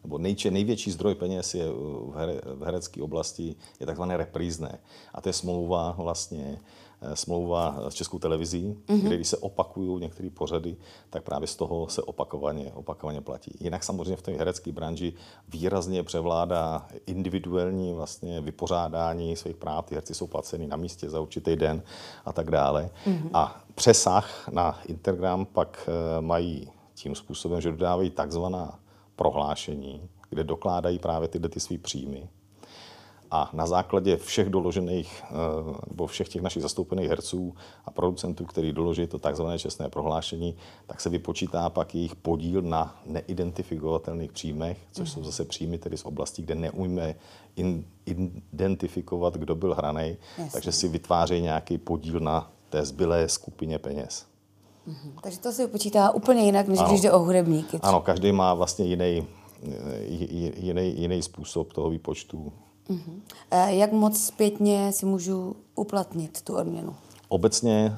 nebo 0.05 0.19
nejče, 0.19 0.51
největší 0.51 0.91
zdroj 0.91 1.15
peněz 1.15 1.55
je 1.55 1.67
v, 1.71 2.13
here, 2.17 2.41
v 2.45 2.63
herecké 2.63 3.03
oblasti 3.03 3.57
je 3.81 3.87
takzvané 3.87 4.17
reprízné. 4.17 4.79
A 5.15 5.21
to 5.21 5.29
je 5.29 5.33
smlouva 5.33 5.95
vlastně 5.99 6.61
eh, 7.03 7.17
smlouva 7.17 7.81
s 7.89 7.95
Českou 7.95 8.19
televizí, 8.19 8.77
mm-hmm. 8.87 9.01
kde 9.01 9.17
když 9.17 9.29
se 9.29 9.37
opakují 9.37 10.01
některé 10.01 10.31
pořady, 10.31 10.77
tak 11.11 11.23
právě 11.23 11.49
z 11.49 11.57
toho 11.57 11.89
se 11.89 12.03
opakovaně, 12.03 12.73
opakovaně 12.75 13.21
platí. 13.21 13.57
Jinak 13.61 13.85
samozřejmě 13.85 14.17
v 14.17 14.23
té 14.23 14.33
herecké 14.33 14.73
branži 14.73 15.13
výrazně 15.49 16.03
převládá 16.03 16.89
individuální 17.07 17.95
vlastně 17.95 18.41
vypořádání 18.41 19.37
svých 19.37 19.57
práv. 19.57 19.87
Ty 19.87 19.95
herci 19.95 20.15
jsou 20.15 20.27
placeny 20.27 20.67
na 20.67 20.77
místě 20.77 21.11
za 21.11 21.21
určitý 21.21 21.57
den 21.57 21.83
a 22.25 22.33
tak 22.33 22.51
dále. 22.51 22.91
Mm-hmm. 23.07 23.31
A 23.35 23.65
přesah 23.75 24.49
na 24.53 24.81
Intergram 24.87 25.47
pak 25.47 25.89
eh, 25.89 26.21
mají 26.21 26.71
tím 26.95 27.15
způsobem, 27.15 27.61
že 27.61 27.71
dodávají 27.71 28.11
takzvaná 28.11 28.79
prohlášení, 29.16 30.09
kde 30.30 30.44
dokládají 30.44 30.99
právě 30.99 31.28
tyhle 31.28 31.49
ty 31.49 31.61
svý 31.61 31.78
příjmy. 31.78 32.28
a 33.35 33.50
na 33.52 33.66
základě 33.66 34.16
všech 34.16 34.50
doložených, 34.50 35.23
eh, 35.25 35.35
nebo 35.88 36.06
všech 36.06 36.28
těch 36.28 36.42
našich 36.42 36.62
zastoupených 36.62 37.09
herců 37.09 37.54
a 37.85 37.90
producentů, 37.90 38.44
který 38.44 38.73
doloží 38.73 39.06
to 39.06 39.18
takzvané 39.18 39.59
čestné 39.59 39.88
prohlášení, 39.88 40.56
tak 40.87 41.00
se 41.00 41.09
vypočítá 41.09 41.71
pak 41.71 41.94
jejich 41.94 42.14
podíl 42.14 42.62
na 42.62 43.00
neidentifikovatelných 43.06 44.33
příjmech, 44.33 44.78
což 44.92 45.11
jsou 45.11 45.25
zase 45.25 45.44
příjmy 45.44 45.78
tedy 45.78 45.97
z 45.97 46.04
oblastí, 46.04 46.42
kde 46.42 46.54
neumíme 46.54 47.14
in, 47.56 47.85
identifikovat, 48.52 49.35
kdo 49.35 49.54
byl 49.54 49.75
hraný, 49.75 50.16
takže 50.52 50.73
si 50.73 50.88
vytváří 50.88 51.40
nějaký 51.40 51.78
podíl 51.78 52.21
na 52.21 52.50
té 52.71 52.85
zbylé 52.85 53.28
skupině 53.28 53.78
peněz. 53.78 54.34
Mhm. 54.87 55.12
Takže 55.23 55.38
to 55.38 55.53
se 55.53 55.67
vypočítá 55.67 56.11
úplně 56.11 56.43
jinak, 56.43 56.69
než 56.69 56.79
ano. 56.79 56.88
když 56.88 57.00
jde 57.00 57.12
o 57.12 57.19
hudebníky. 57.19 57.79
Ano, 57.83 58.00
každý 58.00 58.33
má 58.33 58.55
vlastně 58.55 58.85
jiný, 58.85 59.26
jiný, 60.57 61.00
jiný 61.00 61.23
způsob 61.23 61.73
toho 61.73 61.91
výpočtu. 61.91 62.53
Uh-huh. 62.91 63.67
Jak 63.67 63.93
moc 63.93 64.26
zpětně 64.26 64.93
si 64.93 65.07
můžu 65.07 65.57
uplatnit 65.75 66.43
tu 66.43 66.57
odměnu? 66.57 66.97
Obecně, 67.29 67.95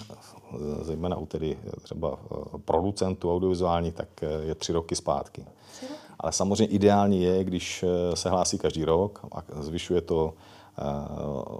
zejména 0.82 1.16
u 1.16 1.26
tedy 1.26 1.58
třeba 1.82 2.18
eh, 2.32 2.58
producentů 2.64 3.32
audiovizuální, 3.32 3.92
tak 3.92 4.08
eh, 4.22 4.28
je 4.42 4.54
tři 4.54 4.72
roky 4.72 4.96
zpátky. 4.96 5.44
Tři 5.72 5.86
roky? 5.86 6.00
Ale 6.20 6.32
samozřejmě 6.32 6.66
ideální 6.66 7.22
je, 7.22 7.44
když 7.44 7.82
eh, 7.82 8.16
se 8.16 8.30
hlásí 8.30 8.58
každý 8.58 8.84
rok 8.84 9.26
a 9.32 9.62
zvyšuje 9.62 10.00
to 10.00 10.34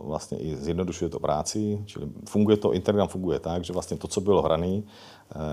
vlastně 0.02 0.38
i 0.38 0.56
zjednodušuje 0.56 1.08
to 1.08 1.20
práci, 1.20 1.82
čili 1.87 2.08
funguje 2.28 2.56
to, 2.56 2.73
Intergram 2.73 3.08
funguje 3.08 3.40
tak, 3.40 3.64
že 3.64 3.73
vlastně 3.73 3.96
to, 3.96 4.08
co 4.08 4.20
bylo 4.20 4.42
hraný 4.42 4.85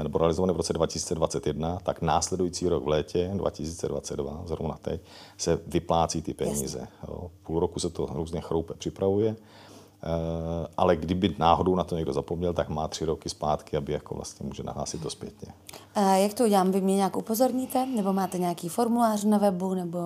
nebo 0.03 0.17
realizované 0.17 0.53
v 0.53 0.57
roce 0.57 0.73
2021, 0.73 1.77
tak 1.83 2.01
následující 2.01 2.69
rok 2.69 2.83
v 2.83 2.87
létě 2.87 3.31
2022, 3.33 4.43
zrovna 4.45 4.77
teď, 4.81 5.01
se 5.37 5.59
vyplácí 5.67 6.21
ty 6.21 6.33
peníze. 6.33 6.87
Jo. 7.07 7.31
Půl 7.43 7.59
roku 7.59 7.79
se 7.79 7.89
to 7.89 8.05
různě 8.05 8.41
chroupe 8.41 8.73
připravuje, 8.73 9.35
ale 10.77 10.95
kdyby 10.95 11.35
náhodou 11.37 11.75
na 11.75 11.83
to 11.83 11.95
někdo 11.95 12.13
zapomněl, 12.13 12.53
tak 12.53 12.69
má 12.69 12.87
tři 12.87 13.05
roky 13.05 13.29
zpátky, 13.29 13.77
aby 13.77 13.93
jako 13.93 14.15
vlastně 14.15 14.47
může 14.47 14.63
nahlásit 14.63 15.01
to 15.01 15.09
zpětně. 15.09 15.53
A 15.95 16.01
jak 16.01 16.33
to 16.33 16.43
udělám? 16.43 16.71
Vy 16.71 16.81
mě 16.81 16.95
nějak 16.95 17.17
upozorníte? 17.17 17.85
Nebo 17.85 18.13
máte 18.13 18.37
nějaký 18.37 18.69
formulář 18.69 19.23
na 19.23 19.37
webu? 19.37 19.73
Nebo 19.73 19.99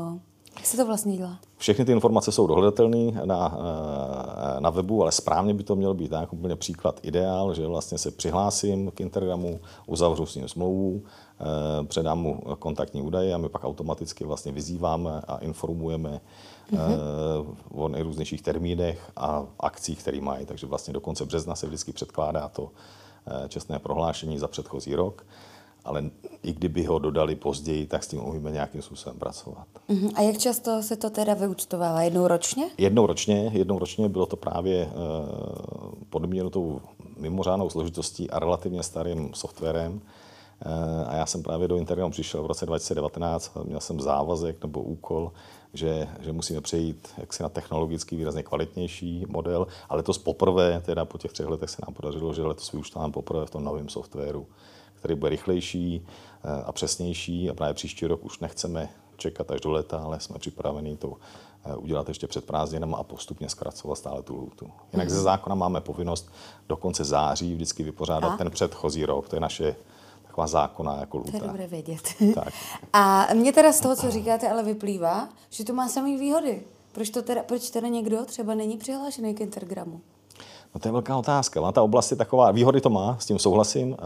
jak 0.57 0.65
se 0.65 0.77
to 0.77 0.85
vlastně 0.85 1.17
dělá? 1.17 1.39
Všechny 1.57 1.85
ty 1.85 1.91
informace 1.91 2.31
jsou 2.31 2.47
dohledatelné 2.47 3.25
na, 3.25 3.57
eh, 3.57 4.61
na 4.61 4.69
webu, 4.69 5.01
ale 5.01 5.11
správně 5.11 5.53
by 5.53 5.63
to 5.63 5.75
mělo 5.75 5.93
být 5.93 6.09
tak 6.09 6.33
úplně 6.33 6.55
příklad 6.55 6.99
ideál, 7.03 7.53
že 7.53 7.67
vlastně 7.67 7.97
se 7.97 8.11
přihlásím 8.11 8.91
k 8.91 9.01
Intergramu, 9.01 9.59
uzavřu 9.85 10.25
s 10.25 10.35
ním 10.35 10.47
smlouvu, 10.47 11.01
eh, 11.01 11.85
předám 11.85 12.19
mu 12.19 12.41
kontaktní 12.59 13.01
údaje 13.01 13.33
a 13.33 13.37
my 13.37 13.49
pak 13.49 13.63
automaticky 13.63 14.25
vlastně 14.25 14.51
vyzýváme 14.51 15.21
a 15.27 15.37
informujeme 15.37 16.21
mm-hmm. 16.71 17.55
o 17.71 17.87
nejrůznějších 17.87 18.41
termínech 18.41 19.11
a 19.17 19.45
akcích, 19.59 19.99
které 19.99 20.21
mají. 20.21 20.45
Takže 20.45 20.67
vlastně 20.67 20.93
do 20.93 21.01
konce 21.01 21.25
března 21.25 21.55
se 21.55 21.67
vždycky 21.67 21.93
předkládá 21.93 22.49
to 22.49 22.69
čestné 23.47 23.79
prohlášení 23.79 24.39
za 24.39 24.47
předchozí 24.47 24.95
rok 24.95 25.25
ale 25.86 26.03
i 26.43 26.53
kdyby 26.53 26.84
ho 26.84 27.00
dodali 27.00 27.36
později, 27.36 27.86
tak 27.88 28.03
s 28.03 28.07
tím 28.07 28.24
umíme 28.24 28.51
nějakým 28.51 28.81
způsobem 28.81 29.19
pracovat. 29.19 29.67
Uh-huh. 29.89 30.12
A 30.15 30.22
jak 30.22 30.38
často 30.38 30.84
se 30.84 30.96
to 30.96 31.10
teda 31.10 31.34
vyučtovává? 31.34 32.01
Jednou 32.01 32.27
ročně? 32.27 32.69
Jednou 32.77 33.05
ročně, 33.05 33.51
jednou 33.53 33.79
ročně 33.79 34.10
bylo 34.10 34.25
to 34.25 34.36
právě 34.36 34.86
uh, 34.86 35.91
podmíněno 36.10 36.50
tou 36.50 36.81
mimořádnou 37.17 37.69
složitostí 37.69 38.29
a 38.29 38.39
relativně 38.39 38.84
starým 38.84 39.34
softwarem. 39.34 39.93
Uh, 39.93 40.72
a 41.07 41.15
já 41.15 41.25
jsem 41.25 41.43
právě 41.43 41.67
do 41.67 41.77
Intergramu 41.77 42.12
přišel 42.12 42.43
v 42.43 42.46
roce 42.46 42.65
2019 42.65 43.51
a 43.57 43.63
měl 43.63 43.79
jsem 43.79 44.01
závazek 44.01 44.63
nebo 44.63 44.81
úkol, 44.81 45.31
že, 45.74 46.07
že 46.19 46.31
musíme 46.34 46.62
přejít 46.62 47.07
jaksi 47.17 47.43
na 47.43 47.50
technologicky 47.50 48.15
výrazně 48.15 48.43
kvalitnější 48.43 49.25
model, 49.29 49.67
ale 49.89 49.98
letos 49.98 50.17
poprvé, 50.17 50.81
teda 50.86 51.05
po 51.05 51.17
těch 51.17 51.31
třech 51.34 51.48
letech 51.48 51.69
se 51.69 51.77
nám 51.88 51.93
podařilo, 51.93 52.34
že 52.34 52.43
letos 52.43 52.72
vyučtovám 52.72 53.12
poprvé 53.12 53.46
v 53.46 53.50
tom 53.50 53.63
novém 53.63 53.89
softwaru 53.89 54.48
který 54.99 55.15
bude 55.15 55.29
rychlejší 55.29 56.05
eh, 56.43 56.63
a 56.63 56.71
přesnější 56.71 57.49
a 57.49 57.53
právě 57.53 57.73
příští 57.73 58.07
rok 58.07 58.25
už 58.25 58.39
nechceme 58.39 58.89
čekat 59.17 59.51
až 59.51 59.61
do 59.61 59.71
léta, 59.71 59.99
ale 59.99 60.19
jsme 60.19 60.39
připraveni 60.39 60.97
to 60.97 61.13
eh, 61.65 61.75
udělat 61.75 62.07
ještě 62.07 62.27
před 62.27 62.45
prázdninami 62.45 62.95
a 62.97 63.03
postupně 63.03 63.49
zkracovat 63.49 63.97
stále 63.97 64.23
tu 64.23 64.35
lůtu. 64.35 64.71
Jinak 64.93 65.07
mm-hmm. 65.07 65.11
ze 65.11 65.15
mhm. 65.15 65.23
zákona 65.23 65.55
máme 65.55 65.81
povinnost 65.81 66.31
do 66.69 66.77
konce 66.77 67.03
září 67.03 67.53
vždycky 67.53 67.83
vypořádat 67.83 68.33
a? 68.33 68.37
ten 68.37 68.51
předchozí 68.51 69.05
rok. 69.05 69.29
To 69.29 69.35
je 69.35 69.39
naše 69.39 69.75
taková 70.23 70.47
zákona 70.47 70.99
jako 70.99 71.17
lůta. 71.17 71.31
To 71.31 71.37
je 71.37 71.41
dobré 71.47 71.67
vědět. 71.67 72.01
tak. 72.35 72.53
A 72.93 73.27
mě 73.33 73.53
teda 73.53 73.71
z 73.71 73.79
toho, 73.79 73.95
co 73.95 74.11
říkáte, 74.11 74.49
ale 74.49 74.63
vyplývá, 74.63 75.29
že 75.49 75.63
to 75.63 75.73
má 75.73 75.87
samý 75.87 76.17
výhody. 76.17 76.63
Proč, 76.91 77.09
to 77.09 77.21
teda, 77.21 77.43
proč 77.43 77.69
teda 77.69 77.87
někdo 77.87 78.25
třeba 78.25 78.55
není 78.55 78.77
přihlášený 78.77 79.35
k 79.35 79.41
Intergramu? 79.41 80.01
No 80.77 80.81
to 80.81 80.88
je 80.88 80.91
velká 80.91 81.17
otázka. 81.17 81.62
Ona 81.62 81.72
ta 81.72 81.81
oblast 81.81 82.12
je 82.12 82.17
taková, 82.17 82.51
výhody 82.51 82.81
to 82.81 82.89
má, 82.89 83.17
s 83.19 83.25
tím 83.25 83.39
souhlasím, 83.39 83.89
uh, 83.89 83.98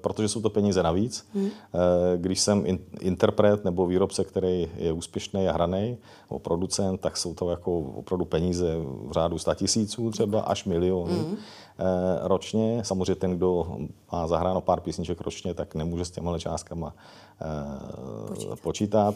protože 0.00 0.28
jsou 0.28 0.40
to 0.40 0.50
peníze 0.50 0.82
navíc. 0.82 1.26
Hmm. 1.34 1.44
Uh, 1.44 1.50
když 2.16 2.40
jsem 2.40 2.66
in, 2.66 2.78
interpret 3.00 3.64
nebo 3.64 3.86
výrobce, 3.86 4.24
který 4.24 4.70
je 4.76 4.92
úspěšný 4.92 5.48
a 5.48 5.52
hraný, 5.52 5.98
nebo 6.30 6.38
producent, 6.38 7.00
tak 7.00 7.16
jsou 7.16 7.34
to 7.34 7.50
jako 7.50 7.78
opravdu 7.78 8.24
peníze 8.24 8.76
v 9.08 9.12
řádu 9.12 9.38
100 9.38 9.54
tisíců 9.54 10.10
třeba 10.10 10.40
až 10.40 10.64
miliony. 10.64 11.14
Hmm. 11.14 11.36
Eh, 11.78 12.18
ročně. 12.22 12.84
Samozřejmě 12.84 13.14
ten, 13.14 13.36
kdo 13.36 13.76
má 14.12 14.26
zahráno 14.26 14.60
pár 14.60 14.80
písniček 14.80 15.20
ročně, 15.20 15.54
tak 15.54 15.74
nemůže 15.74 16.04
s 16.04 16.10
těmihle 16.10 16.40
částkama 16.40 16.94
eh, 17.40 18.28
počítat. 18.28 18.60
počítat. 18.60 19.14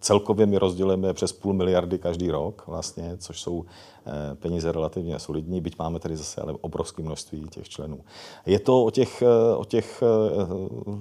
Celkově 0.00 0.46
my 0.46 0.58
rozdělujeme 0.58 1.14
přes 1.14 1.32
půl 1.32 1.52
miliardy 1.52 1.98
každý 1.98 2.30
rok, 2.30 2.64
vlastně, 2.66 3.16
což 3.16 3.40
jsou 3.40 3.64
eh, 4.06 4.34
peníze 4.34 4.72
relativně 4.72 5.18
solidní, 5.18 5.60
byť 5.60 5.78
máme 5.78 5.98
tedy 5.98 6.16
zase 6.16 6.40
ale 6.40 6.52
obrovské 6.60 7.02
množství 7.02 7.48
těch 7.50 7.68
členů. 7.68 8.00
Je 8.46 8.58
to 8.58 8.84
o 8.84 8.90
těch, 8.90 9.22
o 9.56 9.64
těch 9.64 10.02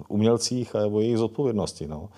umělcích 0.08 0.76
a 0.76 0.80
o 0.88 1.00
jejich 1.00 1.18
zodpovědnosti. 1.18 1.88
No. 1.88 2.10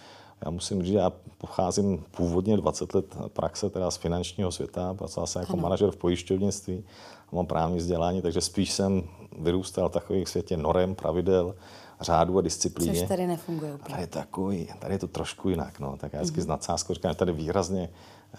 Já 0.45 0.51
musím 0.51 0.83
říct, 0.83 0.91
že 0.91 0.97
já 0.97 1.11
pocházím 1.37 2.03
původně 2.11 2.57
20 2.57 2.93
let 2.93 3.17
praxe 3.33 3.69
teda 3.69 3.91
z 3.91 3.97
finančního 3.97 4.51
světa, 4.51 4.93
pracoval 4.93 5.27
jsem 5.27 5.39
jako 5.39 5.53
ano. 5.53 5.61
manažer 5.61 5.91
v 5.91 5.95
pojišťovnictví, 5.95 6.83
mám 7.31 7.45
právní 7.45 7.77
vzdělání, 7.77 8.21
takže 8.21 8.41
spíš 8.41 8.71
jsem 8.71 9.03
vyrůstal 9.39 9.89
v 9.89 9.91
takových 9.91 10.29
světě 10.29 10.57
norem, 10.57 10.95
pravidel, 10.95 11.55
řádu 12.01 12.37
a 12.37 12.41
disciplíně. 12.41 12.99
Což 12.99 13.07
tady 13.07 13.27
nefunguje 13.27 13.73
úplně. 13.73 13.89
Tady 13.89 14.03
je, 14.03 14.07
takový, 14.07 14.67
tady 14.79 14.93
je 14.93 14.99
to 14.99 15.07
trošku 15.07 15.49
jinak. 15.49 15.79
No. 15.79 15.97
Tak 15.97 16.13
já 16.13 16.19
vždycky 16.21 16.41
mm-hmm. 16.41 16.47
nadsázkou 16.47 16.93
říkám, 16.93 17.11
že 17.11 17.17
tady 17.17 17.31
výrazně 17.31 17.89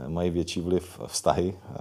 eh, 0.00 0.08
mají 0.08 0.30
větší 0.30 0.60
vliv 0.60 1.00
vztahy 1.06 1.54
eh, 1.56 1.76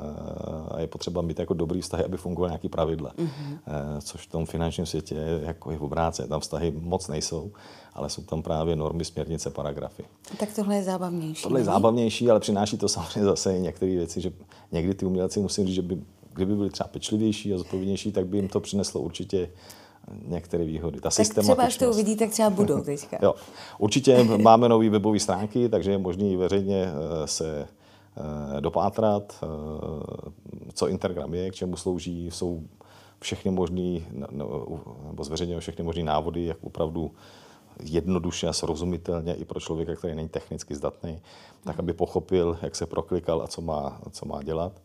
a 0.71 0.79
je 0.79 0.87
potřeba 0.87 1.21
mít 1.21 1.39
jako 1.39 1.53
dobrý 1.53 1.81
vztahy, 1.81 2.03
aby 2.03 2.17
fungovaly 2.17 2.51
nějaký 2.51 2.69
pravidla. 2.69 3.11
Mm-hmm. 3.17 3.57
Což 4.01 4.21
v 4.27 4.31
tom 4.31 4.45
finančním 4.45 4.85
světě 4.85 5.15
je 5.15 5.41
jako 5.45 5.71
je 5.71 5.77
v 5.77 5.83
obráce. 5.83 6.27
Tam 6.27 6.39
vztahy 6.39 6.71
moc 6.71 7.07
nejsou, 7.07 7.51
ale 7.93 8.09
jsou 8.09 8.21
tam 8.21 8.41
právě 8.41 8.75
normy, 8.75 9.05
směrnice, 9.05 9.49
paragrafy. 9.49 10.03
Tak 10.39 10.49
tohle 10.55 10.75
je 10.75 10.83
zábavnější. 10.83 11.43
Tohle 11.43 11.59
je 11.59 11.63
zábavnější, 11.63 12.29
ale 12.29 12.39
přináší 12.39 12.77
to 12.77 12.89
samozřejmě 12.89 13.23
zase 13.23 13.57
i 13.57 13.61
některé 13.61 13.91
věci, 13.91 14.21
že 14.21 14.31
někdy 14.71 14.93
ty 14.93 15.05
umělci 15.05 15.39
musím 15.39 15.65
říct, 15.65 15.75
že 15.75 15.81
by 15.81 16.01
kdyby 16.37 16.55
byli 16.55 16.69
třeba 16.69 16.87
pečlivější 16.87 17.53
a 17.53 17.57
zodpovědnější, 17.57 18.11
tak 18.11 18.27
by 18.27 18.37
jim 18.37 18.47
to 18.47 18.59
přineslo 18.59 19.01
určitě 19.01 19.49
některé 20.27 20.65
výhody. 20.65 20.99
Ta 21.01 21.09
tak 21.09 21.27
třeba, 21.27 21.63
až 21.63 21.77
to 21.77 21.89
uvidí, 21.89 22.15
tak 22.15 22.29
třeba 22.29 22.49
budou 22.49 22.81
teďka. 22.81 23.17
jo. 23.21 23.35
Určitě 23.77 24.23
máme 24.23 24.69
nové 24.69 24.89
webové 24.89 25.19
stránky, 25.19 25.69
takže 25.69 25.91
je 25.91 25.97
možné 25.97 26.37
veřejně 26.37 26.85
eh, 26.85 27.27
se 27.27 27.67
eh, 28.57 28.61
dopátrat, 28.61 29.43
eh, 29.43 30.31
co 30.73 30.87
Intergram 30.87 31.33
je, 31.33 31.51
k 31.51 31.55
čemu 31.55 31.75
slouží, 31.75 32.31
jsou 32.31 32.63
všechny 33.19 33.51
možné, 33.51 33.99
nebo 34.31 35.23
zveřejňují 35.23 35.59
všechny 35.59 35.83
možné 35.83 36.03
návody, 36.03 36.45
jak 36.45 36.57
opravdu 36.61 37.11
jednoduše 37.83 38.47
a 38.47 38.53
srozumitelně 38.53 39.33
i 39.33 39.45
pro 39.45 39.59
člověka, 39.59 39.95
který 39.95 40.15
není 40.15 40.29
technicky 40.29 40.75
zdatný, 40.75 41.21
tak 41.63 41.79
aby 41.79 41.93
pochopil, 41.93 42.57
jak 42.61 42.75
se 42.75 42.85
proklikal 42.85 43.41
a 43.41 43.47
co 43.47 43.61
má, 43.61 44.01
co 44.11 44.25
má 44.25 44.43
dělat. 44.43 44.81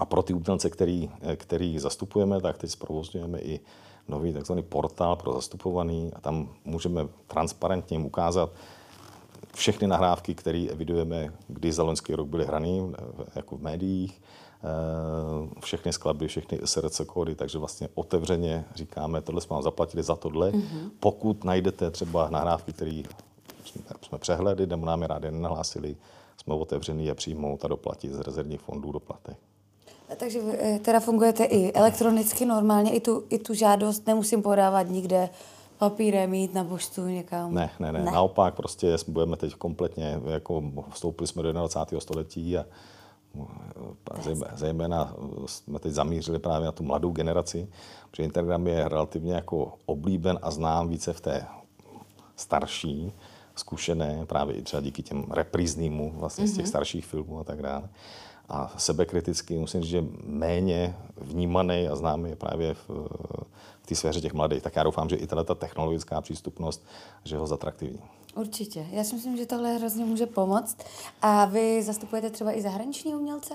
A 0.00 0.04
pro 0.04 0.22
ty 0.22 0.34
umělce, 0.34 0.70
který, 0.70 1.10
který 1.36 1.78
zastupujeme, 1.78 2.40
tak 2.40 2.58
teď 2.58 2.70
zprovozňujeme 2.70 3.38
i 3.38 3.60
nový 4.08 4.32
takzvaný 4.32 4.62
portál 4.62 5.16
pro 5.16 5.32
zastupovaný 5.32 6.10
a 6.14 6.20
tam 6.20 6.48
můžeme 6.64 7.08
transparentně 7.26 7.94
jim 7.94 8.06
ukázat 8.06 8.50
všechny 9.54 9.88
nahrávky, 9.88 10.34
které 10.34 10.66
evidujeme, 10.70 11.32
kdy 11.48 11.72
za 11.72 11.82
loňský 11.82 12.14
rok 12.14 12.28
byly 12.28 12.44
hraný, 12.44 12.92
jako 13.34 13.56
v 13.56 13.62
médiích, 13.62 14.22
eh, 14.62 15.60
všechny 15.60 15.92
skladby, 15.92 16.28
všechny 16.28 16.58
SRC 16.64 17.00
kódy, 17.06 17.34
takže 17.34 17.58
vlastně 17.58 17.88
otevřeně 17.94 18.64
říkáme, 18.74 19.20
tohle 19.20 19.40
jsme 19.40 19.54
vám 19.54 19.62
zaplatili 19.62 20.02
za 20.02 20.16
tohle. 20.16 20.50
Mm-hmm. 20.50 20.90
Pokud 21.00 21.44
najdete 21.44 21.90
třeba 21.90 22.30
nahrávky, 22.30 22.72
které 22.72 23.02
jsme 24.02 24.18
přehledli, 24.18 24.66
nebo 24.66 24.86
nám 24.86 25.02
je 25.02 25.08
rádi 25.08 25.30
nenahlásili, 25.30 25.96
jsme 26.36 26.54
otevřený 26.54 27.06
je 27.06 27.14
přijmout 27.14 27.64
a 27.64 27.68
doplatit 27.68 28.12
z 28.12 28.20
rezervních 28.20 28.60
fondů 28.60 28.92
doplatek. 28.92 29.49
Takže 30.16 30.40
eh, 30.58 30.78
teda 30.78 31.00
fungujete 31.00 31.44
i 31.44 31.72
elektronicky 31.72 32.44
normálně, 32.44 32.92
i 32.92 33.00
tu, 33.00 33.24
i 33.30 33.38
tu 33.38 33.54
žádost 33.54 34.06
nemusím 34.06 34.42
podávat 34.42 34.82
nikde 34.82 35.28
papírem 35.78 36.34
jít 36.34 36.54
na 36.54 36.64
poštu 36.64 37.06
někam? 37.06 37.54
Ne, 37.54 37.70
ne, 37.80 37.92
ne, 37.92 38.04
ne. 38.04 38.10
Naopak 38.10 38.54
prostě 38.54 38.96
budeme 39.08 39.36
teď 39.36 39.54
kompletně, 39.54 40.20
jako 40.26 40.62
vstoupili 40.90 41.26
jsme 41.26 41.42
do 41.42 41.52
21. 41.52 42.00
století 42.00 42.58
a 42.58 42.64
zejména, 44.22 44.56
zejména 44.56 45.14
jsme 45.46 45.78
teď 45.78 45.92
zamířili 45.92 46.38
právě 46.38 46.66
na 46.66 46.72
tu 46.72 46.82
mladou 46.82 47.10
generaci, 47.10 47.68
protože 48.10 48.22
Intergram 48.22 48.66
je 48.66 48.88
relativně 48.88 49.32
jako 49.32 49.72
oblíben 49.86 50.38
a 50.42 50.50
znám 50.50 50.88
více 50.88 51.12
v 51.12 51.20
té 51.20 51.46
starší, 52.36 53.12
zkušené, 53.56 54.26
právě 54.26 54.56
i 54.56 54.62
třeba 54.62 54.82
díky 54.82 55.02
těm 55.02 55.24
reprízným 55.30 56.10
vlastně 56.10 56.44
mm-hmm. 56.44 56.48
z 56.48 56.52
těch 56.52 56.64
mhm. 56.64 56.68
starších 56.68 57.06
filmů 57.06 57.40
a 57.40 57.44
tak 57.44 57.62
dále. 57.62 57.88
A 58.50 58.72
sebekriticky 58.76 59.58
musím 59.58 59.80
říct, 59.80 59.90
že 59.90 60.04
méně 60.24 60.96
vnímaný 61.16 61.88
a 61.88 61.96
známý 61.96 62.30
je 62.30 62.36
právě 62.36 62.74
v, 62.74 62.88
v 63.82 63.86
té 63.86 63.94
sféře 63.94 64.20
těch 64.20 64.34
mladých. 64.34 64.62
Tak 64.62 64.76
já 64.76 64.82
doufám, 64.82 65.08
že 65.08 65.16
i 65.16 65.26
ta 65.26 65.54
technologická 65.54 66.20
přístupnost, 66.20 66.86
že 67.24 67.36
ho 67.36 67.46
zatraktivní. 67.46 68.00
Určitě. 68.34 68.86
Já 68.90 69.04
si 69.04 69.14
myslím, 69.14 69.36
že 69.36 69.46
tohle 69.46 69.76
hrozně 69.76 70.04
může 70.04 70.26
pomoct. 70.26 70.76
A 71.22 71.44
vy 71.44 71.82
zastupujete 71.82 72.30
třeba 72.30 72.52
i 72.52 72.62
zahraniční 72.62 73.14
umělce? 73.14 73.54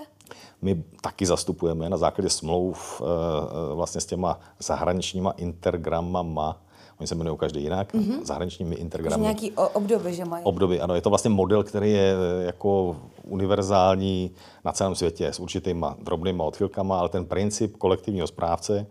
My 0.62 0.84
taky 1.00 1.26
zastupujeme 1.26 1.90
na 1.90 1.96
základě 1.96 2.30
smlouv 2.30 3.00
eh, 3.00 3.04
eh, 3.04 3.74
vlastně 3.74 4.00
s 4.00 4.06
těma 4.06 4.40
zahraničníma 4.58 5.30
intergramama, 5.30 6.60
Oni 7.00 7.06
se 7.06 7.14
jmenují 7.14 7.38
každý 7.38 7.62
jinak, 7.62 7.94
mm-hmm. 7.94 8.24
zahraničními 8.24 8.74
intergramy. 8.74 9.22
nějaký 9.22 9.52
obdoby, 9.52 10.14
že 10.14 10.24
mají. 10.24 10.44
Obdoby, 10.44 10.80
ano. 10.80 10.94
Je 10.94 11.00
to 11.00 11.08
vlastně 11.08 11.30
model, 11.30 11.62
který 11.62 11.92
je 11.92 12.14
eh, 12.14 12.44
jako 12.44 12.96
univerzální 13.22 14.30
na 14.64 14.72
celém 14.72 14.94
světě 14.94 15.28
s 15.28 15.40
určitýma 15.40 15.96
drobnýma 16.02 16.44
odchylkama, 16.44 16.98
ale 16.98 17.08
ten 17.08 17.24
princip 17.24 17.76
kolektivního 17.76 18.26
správce 18.26 18.86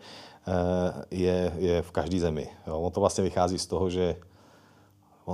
je, 1.12 1.54
je 1.58 1.82
v 1.82 1.92
každé 1.92 2.20
zemi. 2.20 2.50
Jo. 2.68 2.80
On 2.80 2.92
to 2.92 3.00
vlastně 3.00 3.24
vychází 3.24 3.58
z 3.58 3.68
toho, 3.68 3.90
že 3.90 4.16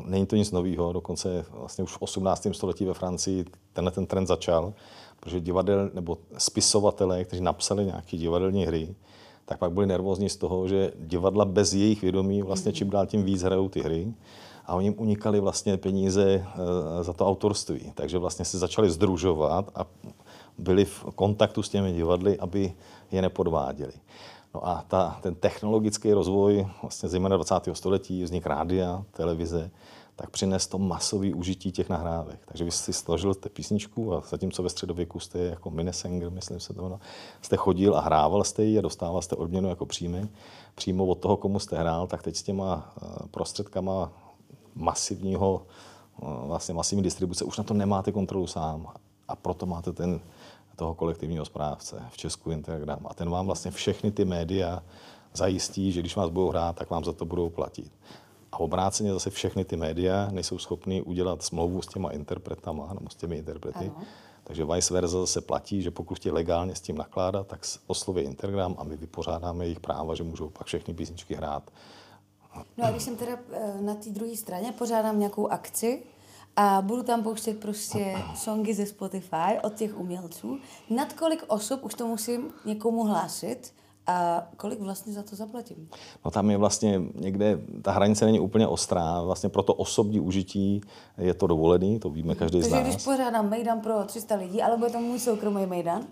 Není 0.05 0.25
to 0.25 0.35
nic 0.35 0.51
nového, 0.51 0.93
dokonce 0.93 1.45
vlastně 1.51 1.83
už 1.83 1.91
v 1.91 2.01
18. 2.01 2.47
století 2.51 2.85
ve 2.85 2.93
Francii 2.93 3.45
tenhle 3.73 3.91
ten 3.91 4.05
trend 4.05 4.27
začal, 4.27 4.73
protože 5.19 5.39
divadel 5.39 5.89
nebo 5.93 6.17
spisovatelé, 6.37 7.23
kteří 7.23 7.41
napsali 7.41 7.85
nějaké 7.85 8.17
divadelní 8.17 8.65
hry, 8.65 8.95
tak 9.51 9.59
pak 9.59 9.71
byli 9.71 9.87
nervózní 9.87 10.29
z 10.29 10.35
toho, 10.35 10.67
že 10.67 10.91
divadla 10.99 11.45
bez 11.45 11.73
jejich 11.73 12.01
vědomí 12.01 12.41
vlastně 12.41 12.73
čím 12.73 12.89
dál 12.89 13.05
tím 13.05 13.23
víc 13.23 13.41
hrajou 13.41 13.69
ty 13.69 13.81
hry 13.81 14.13
a 14.65 14.75
oni 14.75 14.87
jim 14.87 14.95
unikali 14.97 15.39
vlastně 15.39 15.77
peníze 15.77 16.23
eh, 16.33 17.03
za 17.03 17.13
to 17.13 17.27
autorství. 17.27 17.91
Takže 17.95 18.17
vlastně 18.17 18.45
se 18.45 18.57
začali 18.57 18.91
združovat 18.91 19.71
a 19.75 19.85
byli 20.57 20.85
v 20.85 21.05
kontaktu 21.15 21.63
s 21.63 21.69
těmi 21.69 21.93
divadly, 21.93 22.39
aby 22.39 22.73
je 23.11 23.21
nepodváděli. 23.21 23.93
No 24.55 24.67
a 24.67 24.85
ta, 24.87 25.19
ten 25.21 25.35
technologický 25.35 26.13
rozvoj, 26.13 26.67
vlastně 26.81 27.09
zejména 27.09 27.35
20. 27.35 27.55
století, 27.73 28.23
vznik 28.23 28.45
rádia, 28.45 29.03
televize, 29.11 29.71
tak 30.21 30.29
přines 30.29 30.67
to 30.67 30.77
masový 30.77 31.33
užití 31.33 31.71
těch 31.71 31.89
nahrávek. 31.89 32.39
Takže 32.45 32.63
vy 32.63 32.71
si 32.71 32.93
složil 32.93 33.33
té 33.33 33.49
písničku 33.49 34.13
a 34.13 34.21
zatímco 34.29 34.63
ve 34.63 34.69
středověku 34.69 35.19
jste 35.19 35.39
jako 35.39 35.69
Minnesänger, 35.69 36.31
myslím 36.31 36.59
se 36.59 36.73
to, 36.73 36.89
no, 36.89 36.99
jste 37.41 37.57
chodil 37.57 37.97
a 37.97 38.01
hrával 38.01 38.43
jste 38.43 38.63
ji 38.63 38.77
a 38.77 38.81
dostával 38.81 39.21
jste 39.21 39.35
odměnu 39.35 39.69
jako 39.69 39.85
příjmy, 39.85 40.29
přímo 40.75 41.05
od 41.05 41.15
toho, 41.15 41.37
komu 41.37 41.59
jste 41.59 41.77
hrál, 41.77 42.07
tak 42.07 42.23
teď 42.23 42.35
s 42.35 42.43
těma 42.43 42.93
eh, 43.01 43.07
prostředkama 43.31 44.11
masivního, 44.75 45.65
eh, 46.21 46.25
vlastně 46.47 46.73
masivní 46.73 47.03
distribuce 47.03 47.45
už 47.45 47.57
na 47.57 47.63
to 47.63 47.73
nemáte 47.73 48.11
kontrolu 48.11 48.47
sám 48.47 48.87
a 49.27 49.35
proto 49.35 49.65
máte 49.65 49.93
ten 49.93 50.19
toho 50.75 50.95
kolektivního 50.95 51.45
správce 51.45 52.03
v 52.09 52.17
Česku 52.17 52.51
Integram. 52.51 52.99
A 53.05 53.13
ten 53.13 53.29
vám 53.29 53.45
vlastně 53.45 53.71
všechny 53.71 54.11
ty 54.11 54.25
média 54.25 54.83
zajistí, 55.33 55.91
že 55.91 55.99
když 55.99 56.15
vás 56.15 56.29
budou 56.29 56.49
hrát, 56.49 56.75
tak 56.75 56.89
vám 56.89 57.03
za 57.03 57.13
to 57.13 57.25
budou 57.25 57.49
platit. 57.49 57.91
A 58.51 58.59
obráceně 58.59 59.13
zase 59.13 59.29
všechny 59.29 59.65
ty 59.65 59.75
média 59.75 60.27
nejsou 60.31 60.57
schopny 60.57 61.01
udělat 61.01 61.43
smlouvu 61.43 61.81
s 61.81 61.87
těma 61.87 62.09
interpretama, 62.09 62.93
nebo 62.93 63.09
s 63.09 63.15
těmi 63.15 63.37
interprety. 63.37 63.91
Ano. 63.95 64.05
Takže 64.43 64.65
vice 64.65 64.93
versa 64.93 65.19
zase 65.19 65.41
platí, 65.41 65.81
že 65.81 65.91
pokud 65.91 66.15
chtějí 66.15 66.33
legálně 66.33 66.75
s 66.75 66.81
tím 66.81 66.97
nakládat, 66.97 67.47
tak 67.47 67.65
osloví 67.87 68.21
Intergram 68.21 68.75
a 68.77 68.83
my 68.83 68.97
vypořádáme 68.97 69.65
jejich 69.65 69.79
práva, 69.79 70.15
že 70.15 70.23
můžou 70.23 70.49
pak 70.49 70.67
všechny 70.67 70.93
písničky 70.93 71.35
hrát. 71.35 71.71
No 72.77 72.85
a 72.85 72.91
když 72.91 73.03
jsem 73.03 73.15
teda 73.15 73.37
eh, 73.51 73.81
na 73.81 73.95
té 73.95 74.09
druhé 74.09 74.35
straně, 74.35 74.71
pořádám 74.71 75.19
nějakou 75.19 75.47
akci, 75.47 76.03
a 76.55 76.81
budu 76.81 77.03
tam 77.03 77.23
pouštět 77.23 77.59
prostě 77.59 78.17
songy 78.35 78.73
ze 78.73 78.85
Spotify 78.85 79.59
od 79.63 79.73
těch 79.73 79.97
umělců. 79.97 80.59
Nad 80.89 81.13
kolik 81.13 81.43
osob 81.47 81.83
už 81.83 81.93
to 81.93 82.07
musím 82.07 82.53
někomu 82.65 83.03
hlásit 83.03 83.73
a 84.07 84.47
kolik 84.57 84.79
vlastně 84.79 85.13
za 85.13 85.23
to 85.23 85.35
zaplatím? 85.35 85.89
No 86.25 86.31
tam 86.31 86.49
je 86.51 86.57
vlastně 86.57 87.01
někde, 87.15 87.59
ta 87.81 87.91
hranice 87.91 88.25
není 88.25 88.39
úplně 88.39 88.67
ostrá, 88.67 89.21
vlastně 89.21 89.49
pro 89.49 89.63
to 89.63 89.73
osobní 89.73 90.19
užití 90.19 90.81
je 91.17 91.33
to 91.33 91.47
dovolený, 91.47 91.99
to 91.99 92.09
víme 92.09 92.35
každý 92.35 92.57
Takže 92.57 92.69
z 92.69 92.71
nás. 92.71 92.79
Takže 92.79 92.91
když 92.97 93.05
pořádám 93.05 93.49
mejdan 93.49 93.81
pro 93.81 94.03
300 94.03 94.35
lidí, 94.35 94.61
ale 94.61 94.77
bude 94.77 94.89
to 94.91 94.99
můj 94.99 95.19
soukromý 95.19 95.65
mejdan? 95.65 96.03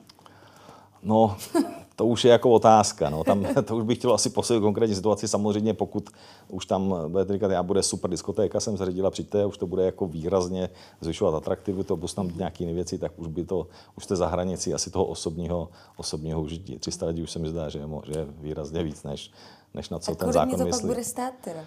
No, 1.03 1.38
to 2.00 2.06
už 2.06 2.25
je 2.25 2.32
jako 2.32 2.51
otázka. 2.51 3.10
No. 3.10 3.24
Tam, 3.24 3.46
to 3.65 3.77
už 3.77 3.84
bych 3.84 3.98
chtěl 3.98 4.13
asi 4.13 4.29
posoudit 4.29 4.62
konkrétní 4.62 4.95
situaci. 4.95 5.28
Samozřejmě, 5.28 5.74
pokud 5.74 6.10
už 6.50 6.65
tam 6.65 6.95
budete 7.08 7.34
říkat, 7.34 7.52
já 7.52 7.63
bude 7.63 7.84
super 7.84 8.12
diskotéka, 8.12 8.60
jsem 8.60 8.78
zředila, 8.78 9.12
přijďte, 9.12 9.45
už 9.45 9.58
to 9.58 9.67
bude 9.67 9.86
jako 9.86 10.08
výrazně 10.08 10.69
zvyšovat 11.02 11.36
atraktivitu, 11.36 11.97
plus 11.97 12.13
tam 12.13 12.32
nějaké 12.36 12.63
jiné 12.63 12.74
věci, 12.74 12.97
tak 12.97 13.12
už 13.15 13.28
by 13.28 13.45
to, 13.45 13.67
už 13.97 14.04
jste 14.04 14.15
za 14.15 14.28
hranicí 14.28 14.74
asi 14.74 14.89
toho 14.91 15.06
osobního, 15.06 15.69
osobního 15.97 16.41
užití. 16.41 16.80
300 16.80 17.06
lidí 17.06 17.24
už 17.24 17.32
se 17.32 17.39
mi 17.39 17.50
zdá, 17.50 17.69
že 17.69 17.80
je, 17.80 17.86
že 18.13 18.19
je 18.19 18.26
výrazně 18.26 18.84
víc, 18.84 19.04
než, 19.04 19.32
než 19.74 19.89
na 19.89 20.00
co 20.00 20.12
A 20.12 20.15
ten 20.15 20.34
zákon 20.34 20.60
to 20.60 20.65
myslí. 20.65 20.82
pak 20.82 20.88
bude 20.89 21.04
stát 21.04 21.34
teda? 21.41 21.62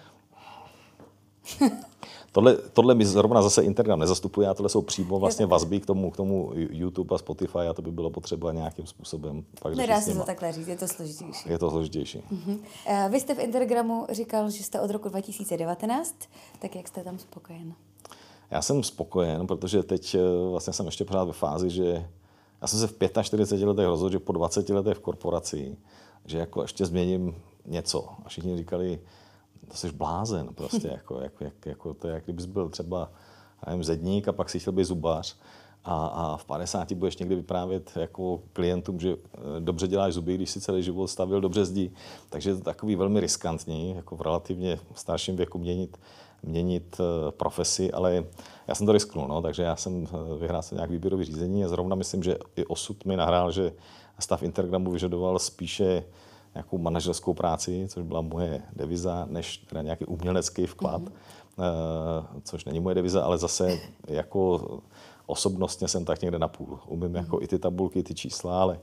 Tohle, 2.33 2.57
tohle 2.57 2.95
mi 2.95 3.05
zrovna 3.05 3.41
zase 3.41 3.63
Instagram 3.63 3.99
nezastupuje, 3.99 4.47
a 4.47 4.53
tohle 4.53 4.69
jsou 4.69 4.81
přímo 4.81 5.19
vlastně 5.19 5.45
vazby 5.45 5.79
k 5.79 5.85
tomu, 5.85 6.11
k 6.11 6.17
tomu 6.17 6.51
YouTube 6.55 7.15
a 7.15 7.17
Spotify 7.17 7.59
a 7.59 7.73
to 7.73 7.81
by 7.81 7.91
bylo 7.91 8.09
potřeba 8.09 8.51
nějakým 8.51 8.87
způsobem 8.87 9.45
pak 9.61 9.75
Nedá 9.75 10.01
se 10.01 10.13
to 10.13 10.23
takhle 10.23 10.51
říct, 10.51 10.67
je 10.67 10.77
to 10.77 10.87
složitější. 10.87 11.49
Je 11.49 11.59
to 11.59 11.69
složitější. 11.69 12.19
Uh-huh. 12.19 12.59
Vy 13.09 13.19
jste 13.19 13.35
v 13.35 13.39
Instagramu 13.39 14.07
říkal, 14.11 14.49
že 14.49 14.63
jste 14.63 14.81
od 14.81 14.91
roku 14.91 15.09
2019, 15.09 16.15
tak 16.59 16.75
jak 16.75 16.87
jste 16.87 17.03
tam 17.03 17.19
spokojen? 17.19 17.73
Já 18.51 18.61
jsem 18.61 18.83
spokojen, 18.83 19.47
protože 19.47 19.83
teď 19.83 20.15
eh, 20.15 20.19
vlastně 20.51 20.73
jsem 20.73 20.85
ještě 20.85 21.05
pořád 21.05 21.23
ve 21.23 21.33
fázi, 21.33 21.69
že 21.69 22.09
já 22.61 22.67
jsem 22.67 22.79
se 22.79 22.87
v 22.87 23.23
45 23.23 23.67
letech 23.67 23.85
rozhodl, 23.85 24.11
že 24.11 24.19
po 24.19 24.31
20 24.31 24.69
letech 24.69 24.97
v 24.97 25.01
korporaci, 25.01 25.77
že 26.25 26.37
jako 26.37 26.61
ještě 26.61 26.85
změním 26.85 27.35
něco. 27.65 28.09
A 28.25 28.29
všichni 28.29 28.57
říkali, 28.57 28.99
to 29.73 29.77
jsi 29.77 29.91
blázen 29.91 30.47
prostě, 30.53 30.87
jako, 30.91 31.19
jako, 31.19 31.43
jak, 31.43 31.65
jako, 31.65 31.93
to 31.93 32.07
je, 32.07 32.13
jak 32.13 32.23
kdybys 32.23 32.45
byl 32.45 32.69
třeba 32.69 33.11
nevím, 33.67 33.83
zedník 33.83 34.27
a 34.27 34.31
pak 34.31 34.49
si 34.49 34.59
chtěl 34.59 34.73
být 34.73 34.83
zubař 34.83 35.35
a, 35.85 36.07
a 36.07 36.37
v 36.37 36.45
50 36.45 36.93
budeš 36.93 37.17
někdy 37.17 37.35
vyprávět 37.35 37.91
jako 37.95 38.39
klientům, 38.53 38.99
že 38.99 39.11
eh, 39.13 39.39
dobře 39.59 39.87
děláš 39.87 40.13
zuby, 40.13 40.35
když 40.35 40.49
si 40.49 40.61
celý 40.61 40.83
život 40.83 41.07
stavil 41.07 41.41
dobře 41.41 41.65
zdí. 41.65 41.93
Takže 42.29 42.49
je 42.49 42.55
to 42.55 42.61
takový 42.61 42.95
velmi 42.95 43.19
riskantní, 43.19 43.95
jako 43.95 44.15
v 44.15 44.21
relativně 44.21 44.79
starším 44.95 45.35
věku 45.35 45.59
měnit, 45.59 45.97
měnit 46.43 46.97
eh, 46.99 47.31
profesi, 47.31 47.91
ale 47.91 48.25
já 48.67 48.75
jsem 48.75 48.85
to 48.85 48.91
risknul, 48.91 49.27
no, 49.27 49.41
takže 49.41 49.63
já 49.63 49.75
jsem 49.75 50.07
eh, 50.07 50.37
vyhrál 50.39 50.61
se 50.61 50.75
nějak 50.75 50.89
výběrový 50.89 51.25
řízení 51.25 51.65
a 51.65 51.67
zrovna 51.67 51.95
myslím, 51.95 52.23
že 52.23 52.37
i 52.55 52.65
osud 52.65 53.05
mi 53.05 53.17
nahrál, 53.17 53.51
že 53.51 53.73
stav 54.19 54.43
Intergramu 54.43 54.91
vyžadoval 54.91 55.39
spíše 55.39 56.03
nějakou 56.55 56.77
manažerskou 56.77 57.33
práci, 57.33 57.85
což 57.89 58.03
byla 58.03 58.21
moje 58.21 58.61
deviza, 58.75 59.27
než 59.29 59.57
teda 59.57 59.81
nějaký 59.81 60.05
umělecký 60.05 60.65
vklad, 60.65 61.01
mm-hmm. 61.01 61.11
což 62.43 62.65
není 62.65 62.79
moje 62.79 62.95
deviza, 62.95 63.23
ale 63.23 63.37
zase 63.37 63.79
jako 64.07 64.61
osobnostně 65.25 65.87
jsem 65.87 66.05
tak 66.05 66.21
někde 66.21 66.39
na 66.39 66.47
půl. 66.47 66.79
Umím 66.87 67.09
mm-hmm. 67.09 67.17
jako 67.17 67.41
i 67.41 67.47
ty 67.47 67.59
tabulky, 67.59 68.03
ty 68.03 68.13
čísla, 68.13 68.61
ale 68.61 68.79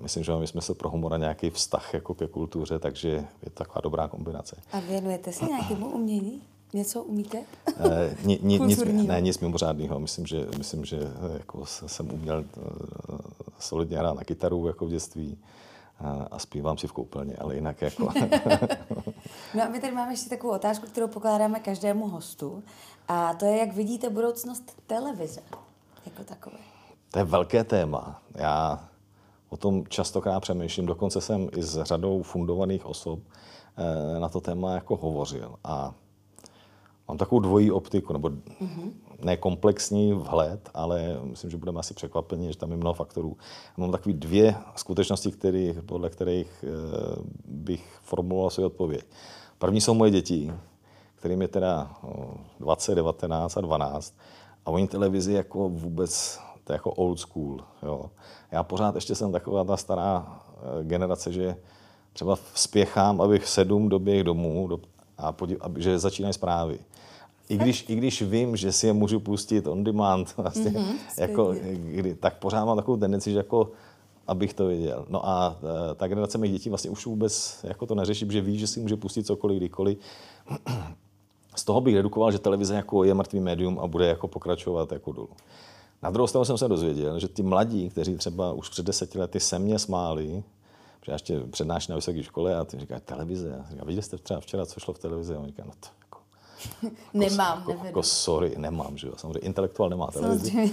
myslím, 0.00 0.24
že 0.24 0.32
mám 0.32 0.46
smysl 0.46 0.74
pro 0.74 0.90
humor 0.90 1.14
a 1.14 1.16
nějaký 1.16 1.50
vztah 1.50 1.94
jako 1.94 2.14
ke 2.14 2.26
kultuře, 2.26 2.78
takže 2.78 3.08
je 3.08 3.50
to 3.54 3.64
taková 3.64 3.80
dobrá 3.80 4.08
kombinace. 4.08 4.56
A 4.72 4.80
věnujete 4.80 5.32
se 5.32 5.44
nějakému 5.44 5.86
umění? 5.86 6.42
Něco 6.72 7.02
umíte? 7.02 7.42
Eh, 7.66 8.16
ni, 8.24 8.38
ni, 8.42 8.58
nic, 8.58 8.84
ne, 8.84 9.20
nic 9.20 9.38
mimořádného. 9.38 10.00
Myslím, 10.00 10.26
že, 10.26 10.46
myslím, 10.58 10.84
že 10.84 10.98
eh, 10.98 11.32
jako 11.32 11.66
jsem 11.66 12.12
uměl 12.12 12.44
solidně 13.58 13.98
hrát 13.98 14.16
na 14.16 14.24
kytaru 14.24 14.66
jako 14.66 14.86
v 14.86 14.90
dětství 14.90 15.38
a 16.30 16.38
zpívám 16.38 16.78
si 16.78 16.86
v 16.86 16.92
koupelně, 16.92 17.36
ale 17.36 17.54
jinak 17.54 17.82
jako... 17.82 18.04
no 19.54 19.62
a 19.62 19.68
my 19.68 19.80
tady 19.80 19.92
máme 19.92 20.12
ještě 20.12 20.30
takovou 20.30 20.52
otázku, 20.52 20.86
kterou 20.86 21.08
pokládáme 21.08 21.60
každému 21.60 22.08
hostu 22.08 22.62
a 23.08 23.34
to 23.34 23.44
je, 23.44 23.58
jak 23.58 23.72
vidíte 23.72 24.10
budoucnost 24.10 24.82
televize 24.86 25.40
jako 26.06 26.24
takové. 26.24 26.56
To 27.10 27.18
je 27.18 27.24
velké 27.24 27.64
téma. 27.64 28.22
Já 28.34 28.88
o 29.48 29.56
tom 29.56 29.86
častokrát 29.86 30.42
přemýšlím, 30.42 30.86
dokonce 30.86 31.20
jsem 31.20 31.48
i 31.56 31.62
s 31.62 31.82
řadou 31.82 32.22
fundovaných 32.22 32.86
osob 32.86 33.18
eh, 33.76 34.20
na 34.20 34.28
to 34.28 34.40
téma 34.40 34.74
jako 34.74 34.96
hovořil 34.96 35.54
a 35.64 35.94
mám 37.10 37.18
takovou 37.18 37.40
dvojí 37.40 37.70
optiku, 37.70 38.12
nebo 38.12 38.28
mm-hmm 38.28 38.92
ne 39.24 39.36
komplexní 39.36 40.12
vhled, 40.12 40.70
ale 40.74 41.20
myslím, 41.22 41.50
že 41.50 41.56
budeme 41.56 41.80
asi 41.80 41.94
překvapeni, 41.94 42.52
že 42.52 42.58
tam 42.58 42.70
je 42.70 42.76
mnoho 42.76 42.94
faktorů. 42.94 43.36
Mám 43.76 43.92
takové 43.92 44.12
dvě 44.12 44.54
skutečnosti, 44.76 45.32
který, 45.32 45.74
podle 45.86 46.10
kterých 46.10 46.64
eh, 46.64 46.68
bych 47.44 47.98
formuloval 48.02 48.50
svou 48.50 48.66
odpověď. 48.66 49.04
První 49.58 49.80
jsou 49.80 49.94
moje 49.94 50.10
děti, 50.10 50.52
kterým 51.14 51.42
je 51.42 51.48
teda 51.48 51.90
20, 52.60 52.94
19 52.94 53.56
a 53.56 53.60
12 53.60 54.14
a 54.66 54.70
oni 54.70 54.88
televizi 54.88 55.32
jako 55.32 55.68
vůbec 55.68 56.40
to 56.64 56.72
je 56.72 56.74
jako 56.74 56.90
old 56.90 57.20
school. 57.20 57.60
Jo. 57.82 58.10
Já 58.50 58.62
pořád 58.62 58.94
ještě 58.94 59.14
jsem 59.14 59.32
taková 59.32 59.64
ta 59.64 59.76
stará 59.76 60.40
eh, 60.56 60.84
generace, 60.84 61.32
že 61.32 61.56
třeba 62.12 62.38
spěchám, 62.54 63.20
abych 63.20 63.48
sedm 63.48 63.88
doběh 63.88 64.24
domů 64.24 64.68
do, 64.68 64.80
a 65.18 65.32
podív, 65.32 65.58
aby, 65.60 65.82
že 65.82 65.98
začínají 65.98 66.34
zprávy. 66.34 66.78
I 67.50 67.56
když, 67.56 67.84
I 67.88 67.94
když 67.94 68.22
vím, 68.22 68.56
že 68.56 68.72
si 68.72 68.86
je 68.86 68.92
můžu 68.92 69.20
pustit 69.20 69.66
on 69.66 69.84
demand, 69.84 70.34
vlastně, 70.36 70.70
mm-hmm, 70.70 70.94
jako, 71.18 71.54
kdy, 71.74 72.14
tak 72.14 72.38
pořád 72.38 72.64
mám 72.64 72.76
takovou 72.76 72.96
tendenci, 72.96 73.30
že 73.30 73.36
jako 73.36 73.70
abych 74.26 74.54
to 74.54 74.66
věděl. 74.66 75.06
No 75.08 75.28
a 75.28 75.58
e, 75.90 75.94
ta 75.94 76.08
generace 76.08 76.38
mých 76.38 76.52
dětí 76.52 76.68
vlastně 76.68 76.90
už 76.90 77.06
vůbec 77.06 77.60
jako 77.64 77.86
to 77.86 77.94
neřeší, 77.94 78.26
že 78.30 78.40
ví, 78.40 78.58
že 78.58 78.66
si 78.66 78.80
může 78.80 78.96
pustit 78.96 79.26
cokoliv, 79.26 79.56
kdykoliv. 79.56 79.98
Z 81.56 81.64
toho 81.64 81.80
bych 81.80 81.96
redukoval, 81.96 82.32
že 82.32 82.38
televize 82.38 82.74
jako 82.74 83.04
je 83.04 83.14
mrtvý 83.14 83.40
médium 83.40 83.78
a 83.78 83.86
bude 83.86 84.06
jako 84.06 84.28
pokračovat 84.28 84.92
jako 84.92 85.12
dolů. 85.12 85.28
Na 86.02 86.10
druhou 86.10 86.26
stranu 86.26 86.44
jsem 86.44 86.58
se 86.58 86.68
dozvěděl, 86.68 87.18
že 87.18 87.28
ty 87.28 87.42
mladí, 87.42 87.90
kteří 87.90 88.16
třeba 88.16 88.52
už 88.52 88.68
před 88.68 88.86
deseti 88.86 89.18
lety 89.18 89.40
se 89.40 89.58
mě 89.58 89.78
smáli, 89.78 90.42
protože 91.00 91.12
já 91.12 91.14
ještě 91.14 91.40
přednáším 91.50 91.92
na 91.92 91.96
vysoké 91.96 92.22
škole 92.22 92.56
a 92.56 92.64
ty 92.64 92.80
říkají 92.80 93.00
televize. 93.04 93.48
Já 93.48 93.70
říkám, 93.70 93.86
viděli 93.86 94.02
jste 94.02 94.18
třeba 94.18 94.40
včera, 94.40 94.66
co 94.66 94.80
šlo 94.80 94.94
v 94.94 94.98
televizi? 94.98 95.34
A 95.34 95.38
on 95.38 95.46
říká, 95.46 95.62
no 95.66 95.72
to 95.80 95.88
nemám, 97.14 97.64
jako, 97.68 97.86
jako, 97.86 98.02
sorry, 98.02 98.54
nemám, 98.58 98.96
že 98.96 99.06
jo. 99.06 99.12
Samozřejmě 99.16 99.38
intelektuál 99.38 99.90
nemá 99.90 100.06
televizi. 100.06 100.72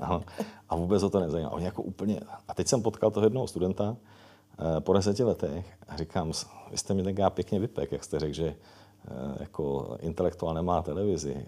a 0.68 0.76
vůbec 0.76 1.02
ho 1.02 1.10
to 1.10 1.20
nezajímá. 1.20 1.50
Oni 1.50 1.64
jako 1.64 1.82
úplně, 1.82 2.20
a 2.48 2.54
teď 2.54 2.68
jsem 2.68 2.82
potkal 2.82 3.10
toho 3.10 3.26
jednoho 3.26 3.46
studenta 3.46 3.96
eh, 3.96 4.80
po 4.80 4.92
deseti 4.92 5.24
letech 5.24 5.66
a 5.88 5.96
říkám, 5.96 6.32
vy 6.70 6.78
jste 6.78 6.94
mi 6.94 7.02
tenkrát 7.02 7.30
pěkně 7.30 7.60
vypek, 7.60 7.92
jak 7.92 8.04
jste 8.04 8.18
řekl, 8.18 8.34
že 8.34 8.46
eh, 8.46 9.36
jako 9.40 9.96
intelektuál 10.00 10.54
nemá 10.54 10.82
televizi. 10.82 11.44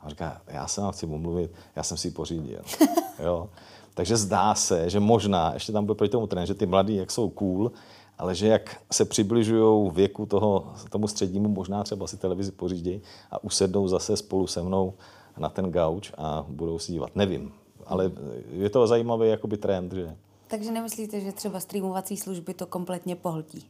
A 0.00 0.04
on 0.04 0.10
říká, 0.10 0.40
já 0.46 0.66
se 0.66 0.80
vám 0.80 0.92
chci 0.92 1.06
omluvit, 1.06 1.50
já 1.76 1.82
jsem 1.82 1.96
si 1.96 2.08
ji 2.08 2.12
pořídil. 2.12 2.60
jo. 3.24 3.48
Takže 3.94 4.16
zdá 4.16 4.54
se, 4.54 4.90
že 4.90 5.00
možná, 5.00 5.54
ještě 5.54 5.72
tam 5.72 5.86
byl 5.86 5.94
proti 5.94 6.10
tomu 6.10 6.26
trend, 6.26 6.46
že 6.46 6.54
ty 6.54 6.66
mladí, 6.66 6.96
jak 6.96 7.10
jsou 7.10 7.28
cool, 7.28 7.72
ale 8.18 8.34
že 8.34 8.48
jak 8.48 8.80
se 8.92 9.04
přibližují 9.04 9.90
věku 9.90 10.26
toho, 10.26 10.72
tomu 10.90 11.08
střednímu, 11.08 11.48
možná 11.48 11.84
třeba 11.84 12.06
si 12.06 12.16
televizi 12.16 12.52
pořídí 12.52 13.02
a 13.30 13.44
usednou 13.44 13.88
zase 13.88 14.16
spolu 14.16 14.46
se 14.46 14.62
mnou 14.62 14.94
na 15.38 15.48
ten 15.48 15.70
gauč 15.70 16.12
a 16.18 16.44
budou 16.48 16.78
si 16.78 16.92
dívat. 16.92 17.16
Nevím, 17.16 17.52
ale 17.86 18.12
je 18.52 18.70
to 18.70 18.86
zajímavý 18.86 19.28
jakoby 19.28 19.56
trend, 19.56 19.92
že... 19.92 20.16
Takže 20.48 20.70
nemyslíte, 20.70 21.20
že 21.20 21.32
třeba 21.32 21.60
streamovací 21.60 22.16
služby 22.16 22.54
to 22.54 22.66
kompletně 22.66 23.16
pohltí? 23.16 23.66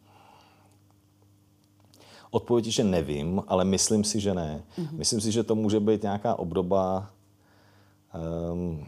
Odpověď 2.31 2.67
je, 2.67 2.73
že 2.73 2.85
nevím, 2.85 3.43
ale 3.49 3.65
myslím 3.65 4.05
si, 4.05 4.21
že 4.21 4.35
ne. 4.35 4.65
Mm-hmm. 4.79 4.89
Myslím 4.93 5.21
si, 5.21 5.33
že 5.33 5.43
to 5.43 5.55
může 5.55 5.81
být 5.81 6.03
nějaká 6.03 6.39
obdoba 6.39 7.11
um, 8.53 8.87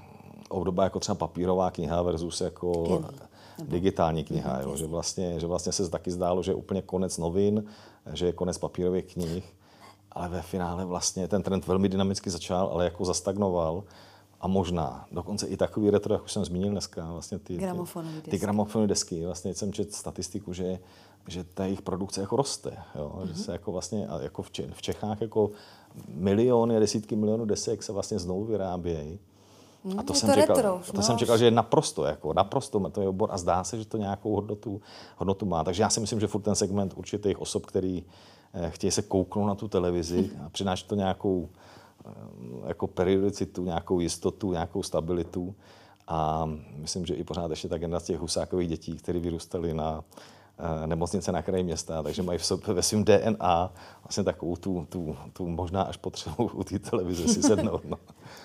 obdoba 0.49 0.85
jako 0.85 1.01
třeba 1.01 1.15
papírová 1.15 1.71
kniha 1.71 2.03
versus 2.03 2.41
jako 2.41 3.03
Knihy. 3.65 3.81
digitální 3.81 4.25
kniha. 4.25 4.61
Jo? 4.61 4.77
Že, 4.77 4.87
vlastně, 4.87 5.41
že 5.41 5.47
vlastně 5.47 5.73
se 5.73 5.91
taky 5.91 6.11
zdálo, 6.11 6.43
že 6.43 6.51
je 6.51 6.55
úplně 6.55 6.83
konec 6.83 7.19
novin, 7.19 7.65
že 8.13 8.27
je 8.27 8.33
konec 8.33 8.59
papírových 8.59 9.05
knih, 9.05 9.55
ale 10.13 10.29
ve 10.29 10.43
finále 10.43 10.85
vlastně 10.85 11.29
ten 11.29 11.43
trend 11.43 11.67
velmi 11.67 11.89
dynamicky 11.89 12.31
začal, 12.31 12.69
ale 12.73 12.85
jako 12.85 13.05
zastagnoval. 13.05 13.85
A 14.41 14.49
možná, 14.49 15.07
dokonce 15.13 15.47
i 15.47 15.57
takový 15.57 15.91
retro, 15.91 16.15
jak 16.15 16.25
už 16.25 16.33
jsem 16.33 16.45
zmínil 16.45 16.71
dneska, 16.71 17.13
vlastně 17.13 17.39
ty, 17.39 17.57
gramofonové 17.57 18.15
desky. 18.15 18.31
ty 18.31 18.39
gramofonové 18.39 18.89
desky. 18.89 19.27
Vlastně 19.27 19.55
jsem 19.55 19.73
četl 19.73 19.93
statistiku, 19.93 20.53
že, 20.53 20.79
že 21.29 21.45
ta 21.45 21.65
jejich 21.65 21.83
produkce 21.83 22.21
jako 22.21 22.37
roste. 22.37 22.77
Jo? 22.95 23.13
Mm-hmm. 23.15 23.27
Že 23.27 23.33
mhm. 23.33 23.43
se 23.43 23.53
jako 23.53 23.73
vlastně, 23.73 24.09
jako 24.21 24.43
v, 24.43 24.51
Čechách 24.81 25.21
jako 25.21 25.51
miliony 26.09 26.77
a 26.77 26.81
desítky 26.81 27.17
milionů 27.17 27.45
desek 27.45 27.83
se 27.83 27.93
vlastně 27.93 28.19
znovu 28.19 28.45
vyrábějí. 28.45 29.19
Hmm, 29.85 29.99
a 29.99 30.03
to, 30.03 30.15
jsem, 30.15 30.29
to, 30.29 30.35
čekal, 30.35 30.57
retro, 30.57 30.81
to 30.87 30.97
no. 30.97 31.03
jsem 31.03 31.19
čekal, 31.19 31.39
že 31.39 31.45
je 31.45 31.51
naprosto, 31.51 32.05
jako, 32.05 32.33
naprosto 32.33 32.91
to 32.91 33.01
je 33.01 33.09
obor 33.09 33.29
a 33.33 33.39
zdá 33.39 33.65
se, 33.65 33.79
že 33.79 33.85
to 33.85 33.97
nějakou 33.97 34.35
hodnotu, 34.35 34.81
hodnotu 35.17 35.47
má. 35.47 35.65
Takže 35.65 35.83
já 35.83 35.91
si 35.91 36.01
myslím, 36.01 36.21
že 36.21 36.27
furt 36.27 36.43
ten 36.43 36.55
segment 36.55 36.95
určitých 36.97 37.41
osob, 37.41 37.67
který 37.67 38.05
eh, 38.55 38.71
chtějí 38.71 38.91
se 38.91 39.03
kouknout 39.03 39.47
na 39.47 39.55
tu 39.55 39.69
televizi 39.69 40.31
a 40.47 40.49
přináší 40.49 40.87
to 40.87 40.95
nějakou 40.95 41.49
eh, 42.07 42.11
jako 42.67 42.87
periodicitu, 42.87 43.65
nějakou 43.65 44.01
jistotu, 44.01 44.53
nějakou 44.53 44.83
stabilitu. 44.83 45.55
A 46.09 46.51
myslím, 46.77 47.07
že 47.07 47.15
i 47.15 47.25
pořád 47.25 47.51
ještě 47.51 47.69
ta 47.69 47.79
generace 47.79 48.07
těch 48.07 48.21
husákových 48.21 48.69
dětí, 48.69 48.97
které 48.97 49.19
vyrůstaly 49.19 49.75
na 49.75 50.05
nemocnice 50.87 51.33
na 51.33 51.43
kraji 51.43 51.65
města, 51.65 52.03
takže 52.03 52.23
mají 52.23 52.39
v 52.39 52.45
sobě, 52.45 52.75
ve 52.75 52.83
svém 52.83 53.05
DNA 53.05 53.73
vlastně 54.05 54.25
takovou 54.25 54.57
tu, 54.57 54.87
tu, 54.89 55.17
tu 55.33 55.49
možná 55.49 55.83
až 55.83 55.97
potřebu 55.97 56.51
u 56.55 56.65
té 56.65 56.79
televize 56.79 57.29
si 57.29 57.43
sednout. 57.43 57.85
No. 57.85 57.99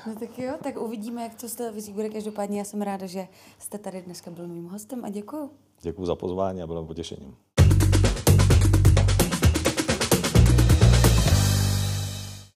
no 0.08 0.15
tak 0.19 0.39
jo, 0.39 0.54
tak 0.63 0.82
uvidíme, 0.82 1.23
jak 1.23 1.36
to 1.36 1.49
s 1.49 1.56
televizí 1.56 1.93
bude. 1.93 2.10
Každopádně 2.10 2.60
já 2.60 2.65
jsem 2.65 2.82
ráda, 2.82 3.06
že 3.06 3.28
jste 3.60 3.78
tady 3.78 4.01
dneska 4.01 4.32
byl 4.32 4.47
mým 4.47 4.69
hostem 4.69 5.06
a 5.06 5.10
děkuju. 5.10 5.49
Děkuji 5.82 6.06
za 6.06 6.15
pozvání 6.15 6.62
a 6.62 6.67
bylo 6.67 6.86
potěšením. 6.86 7.36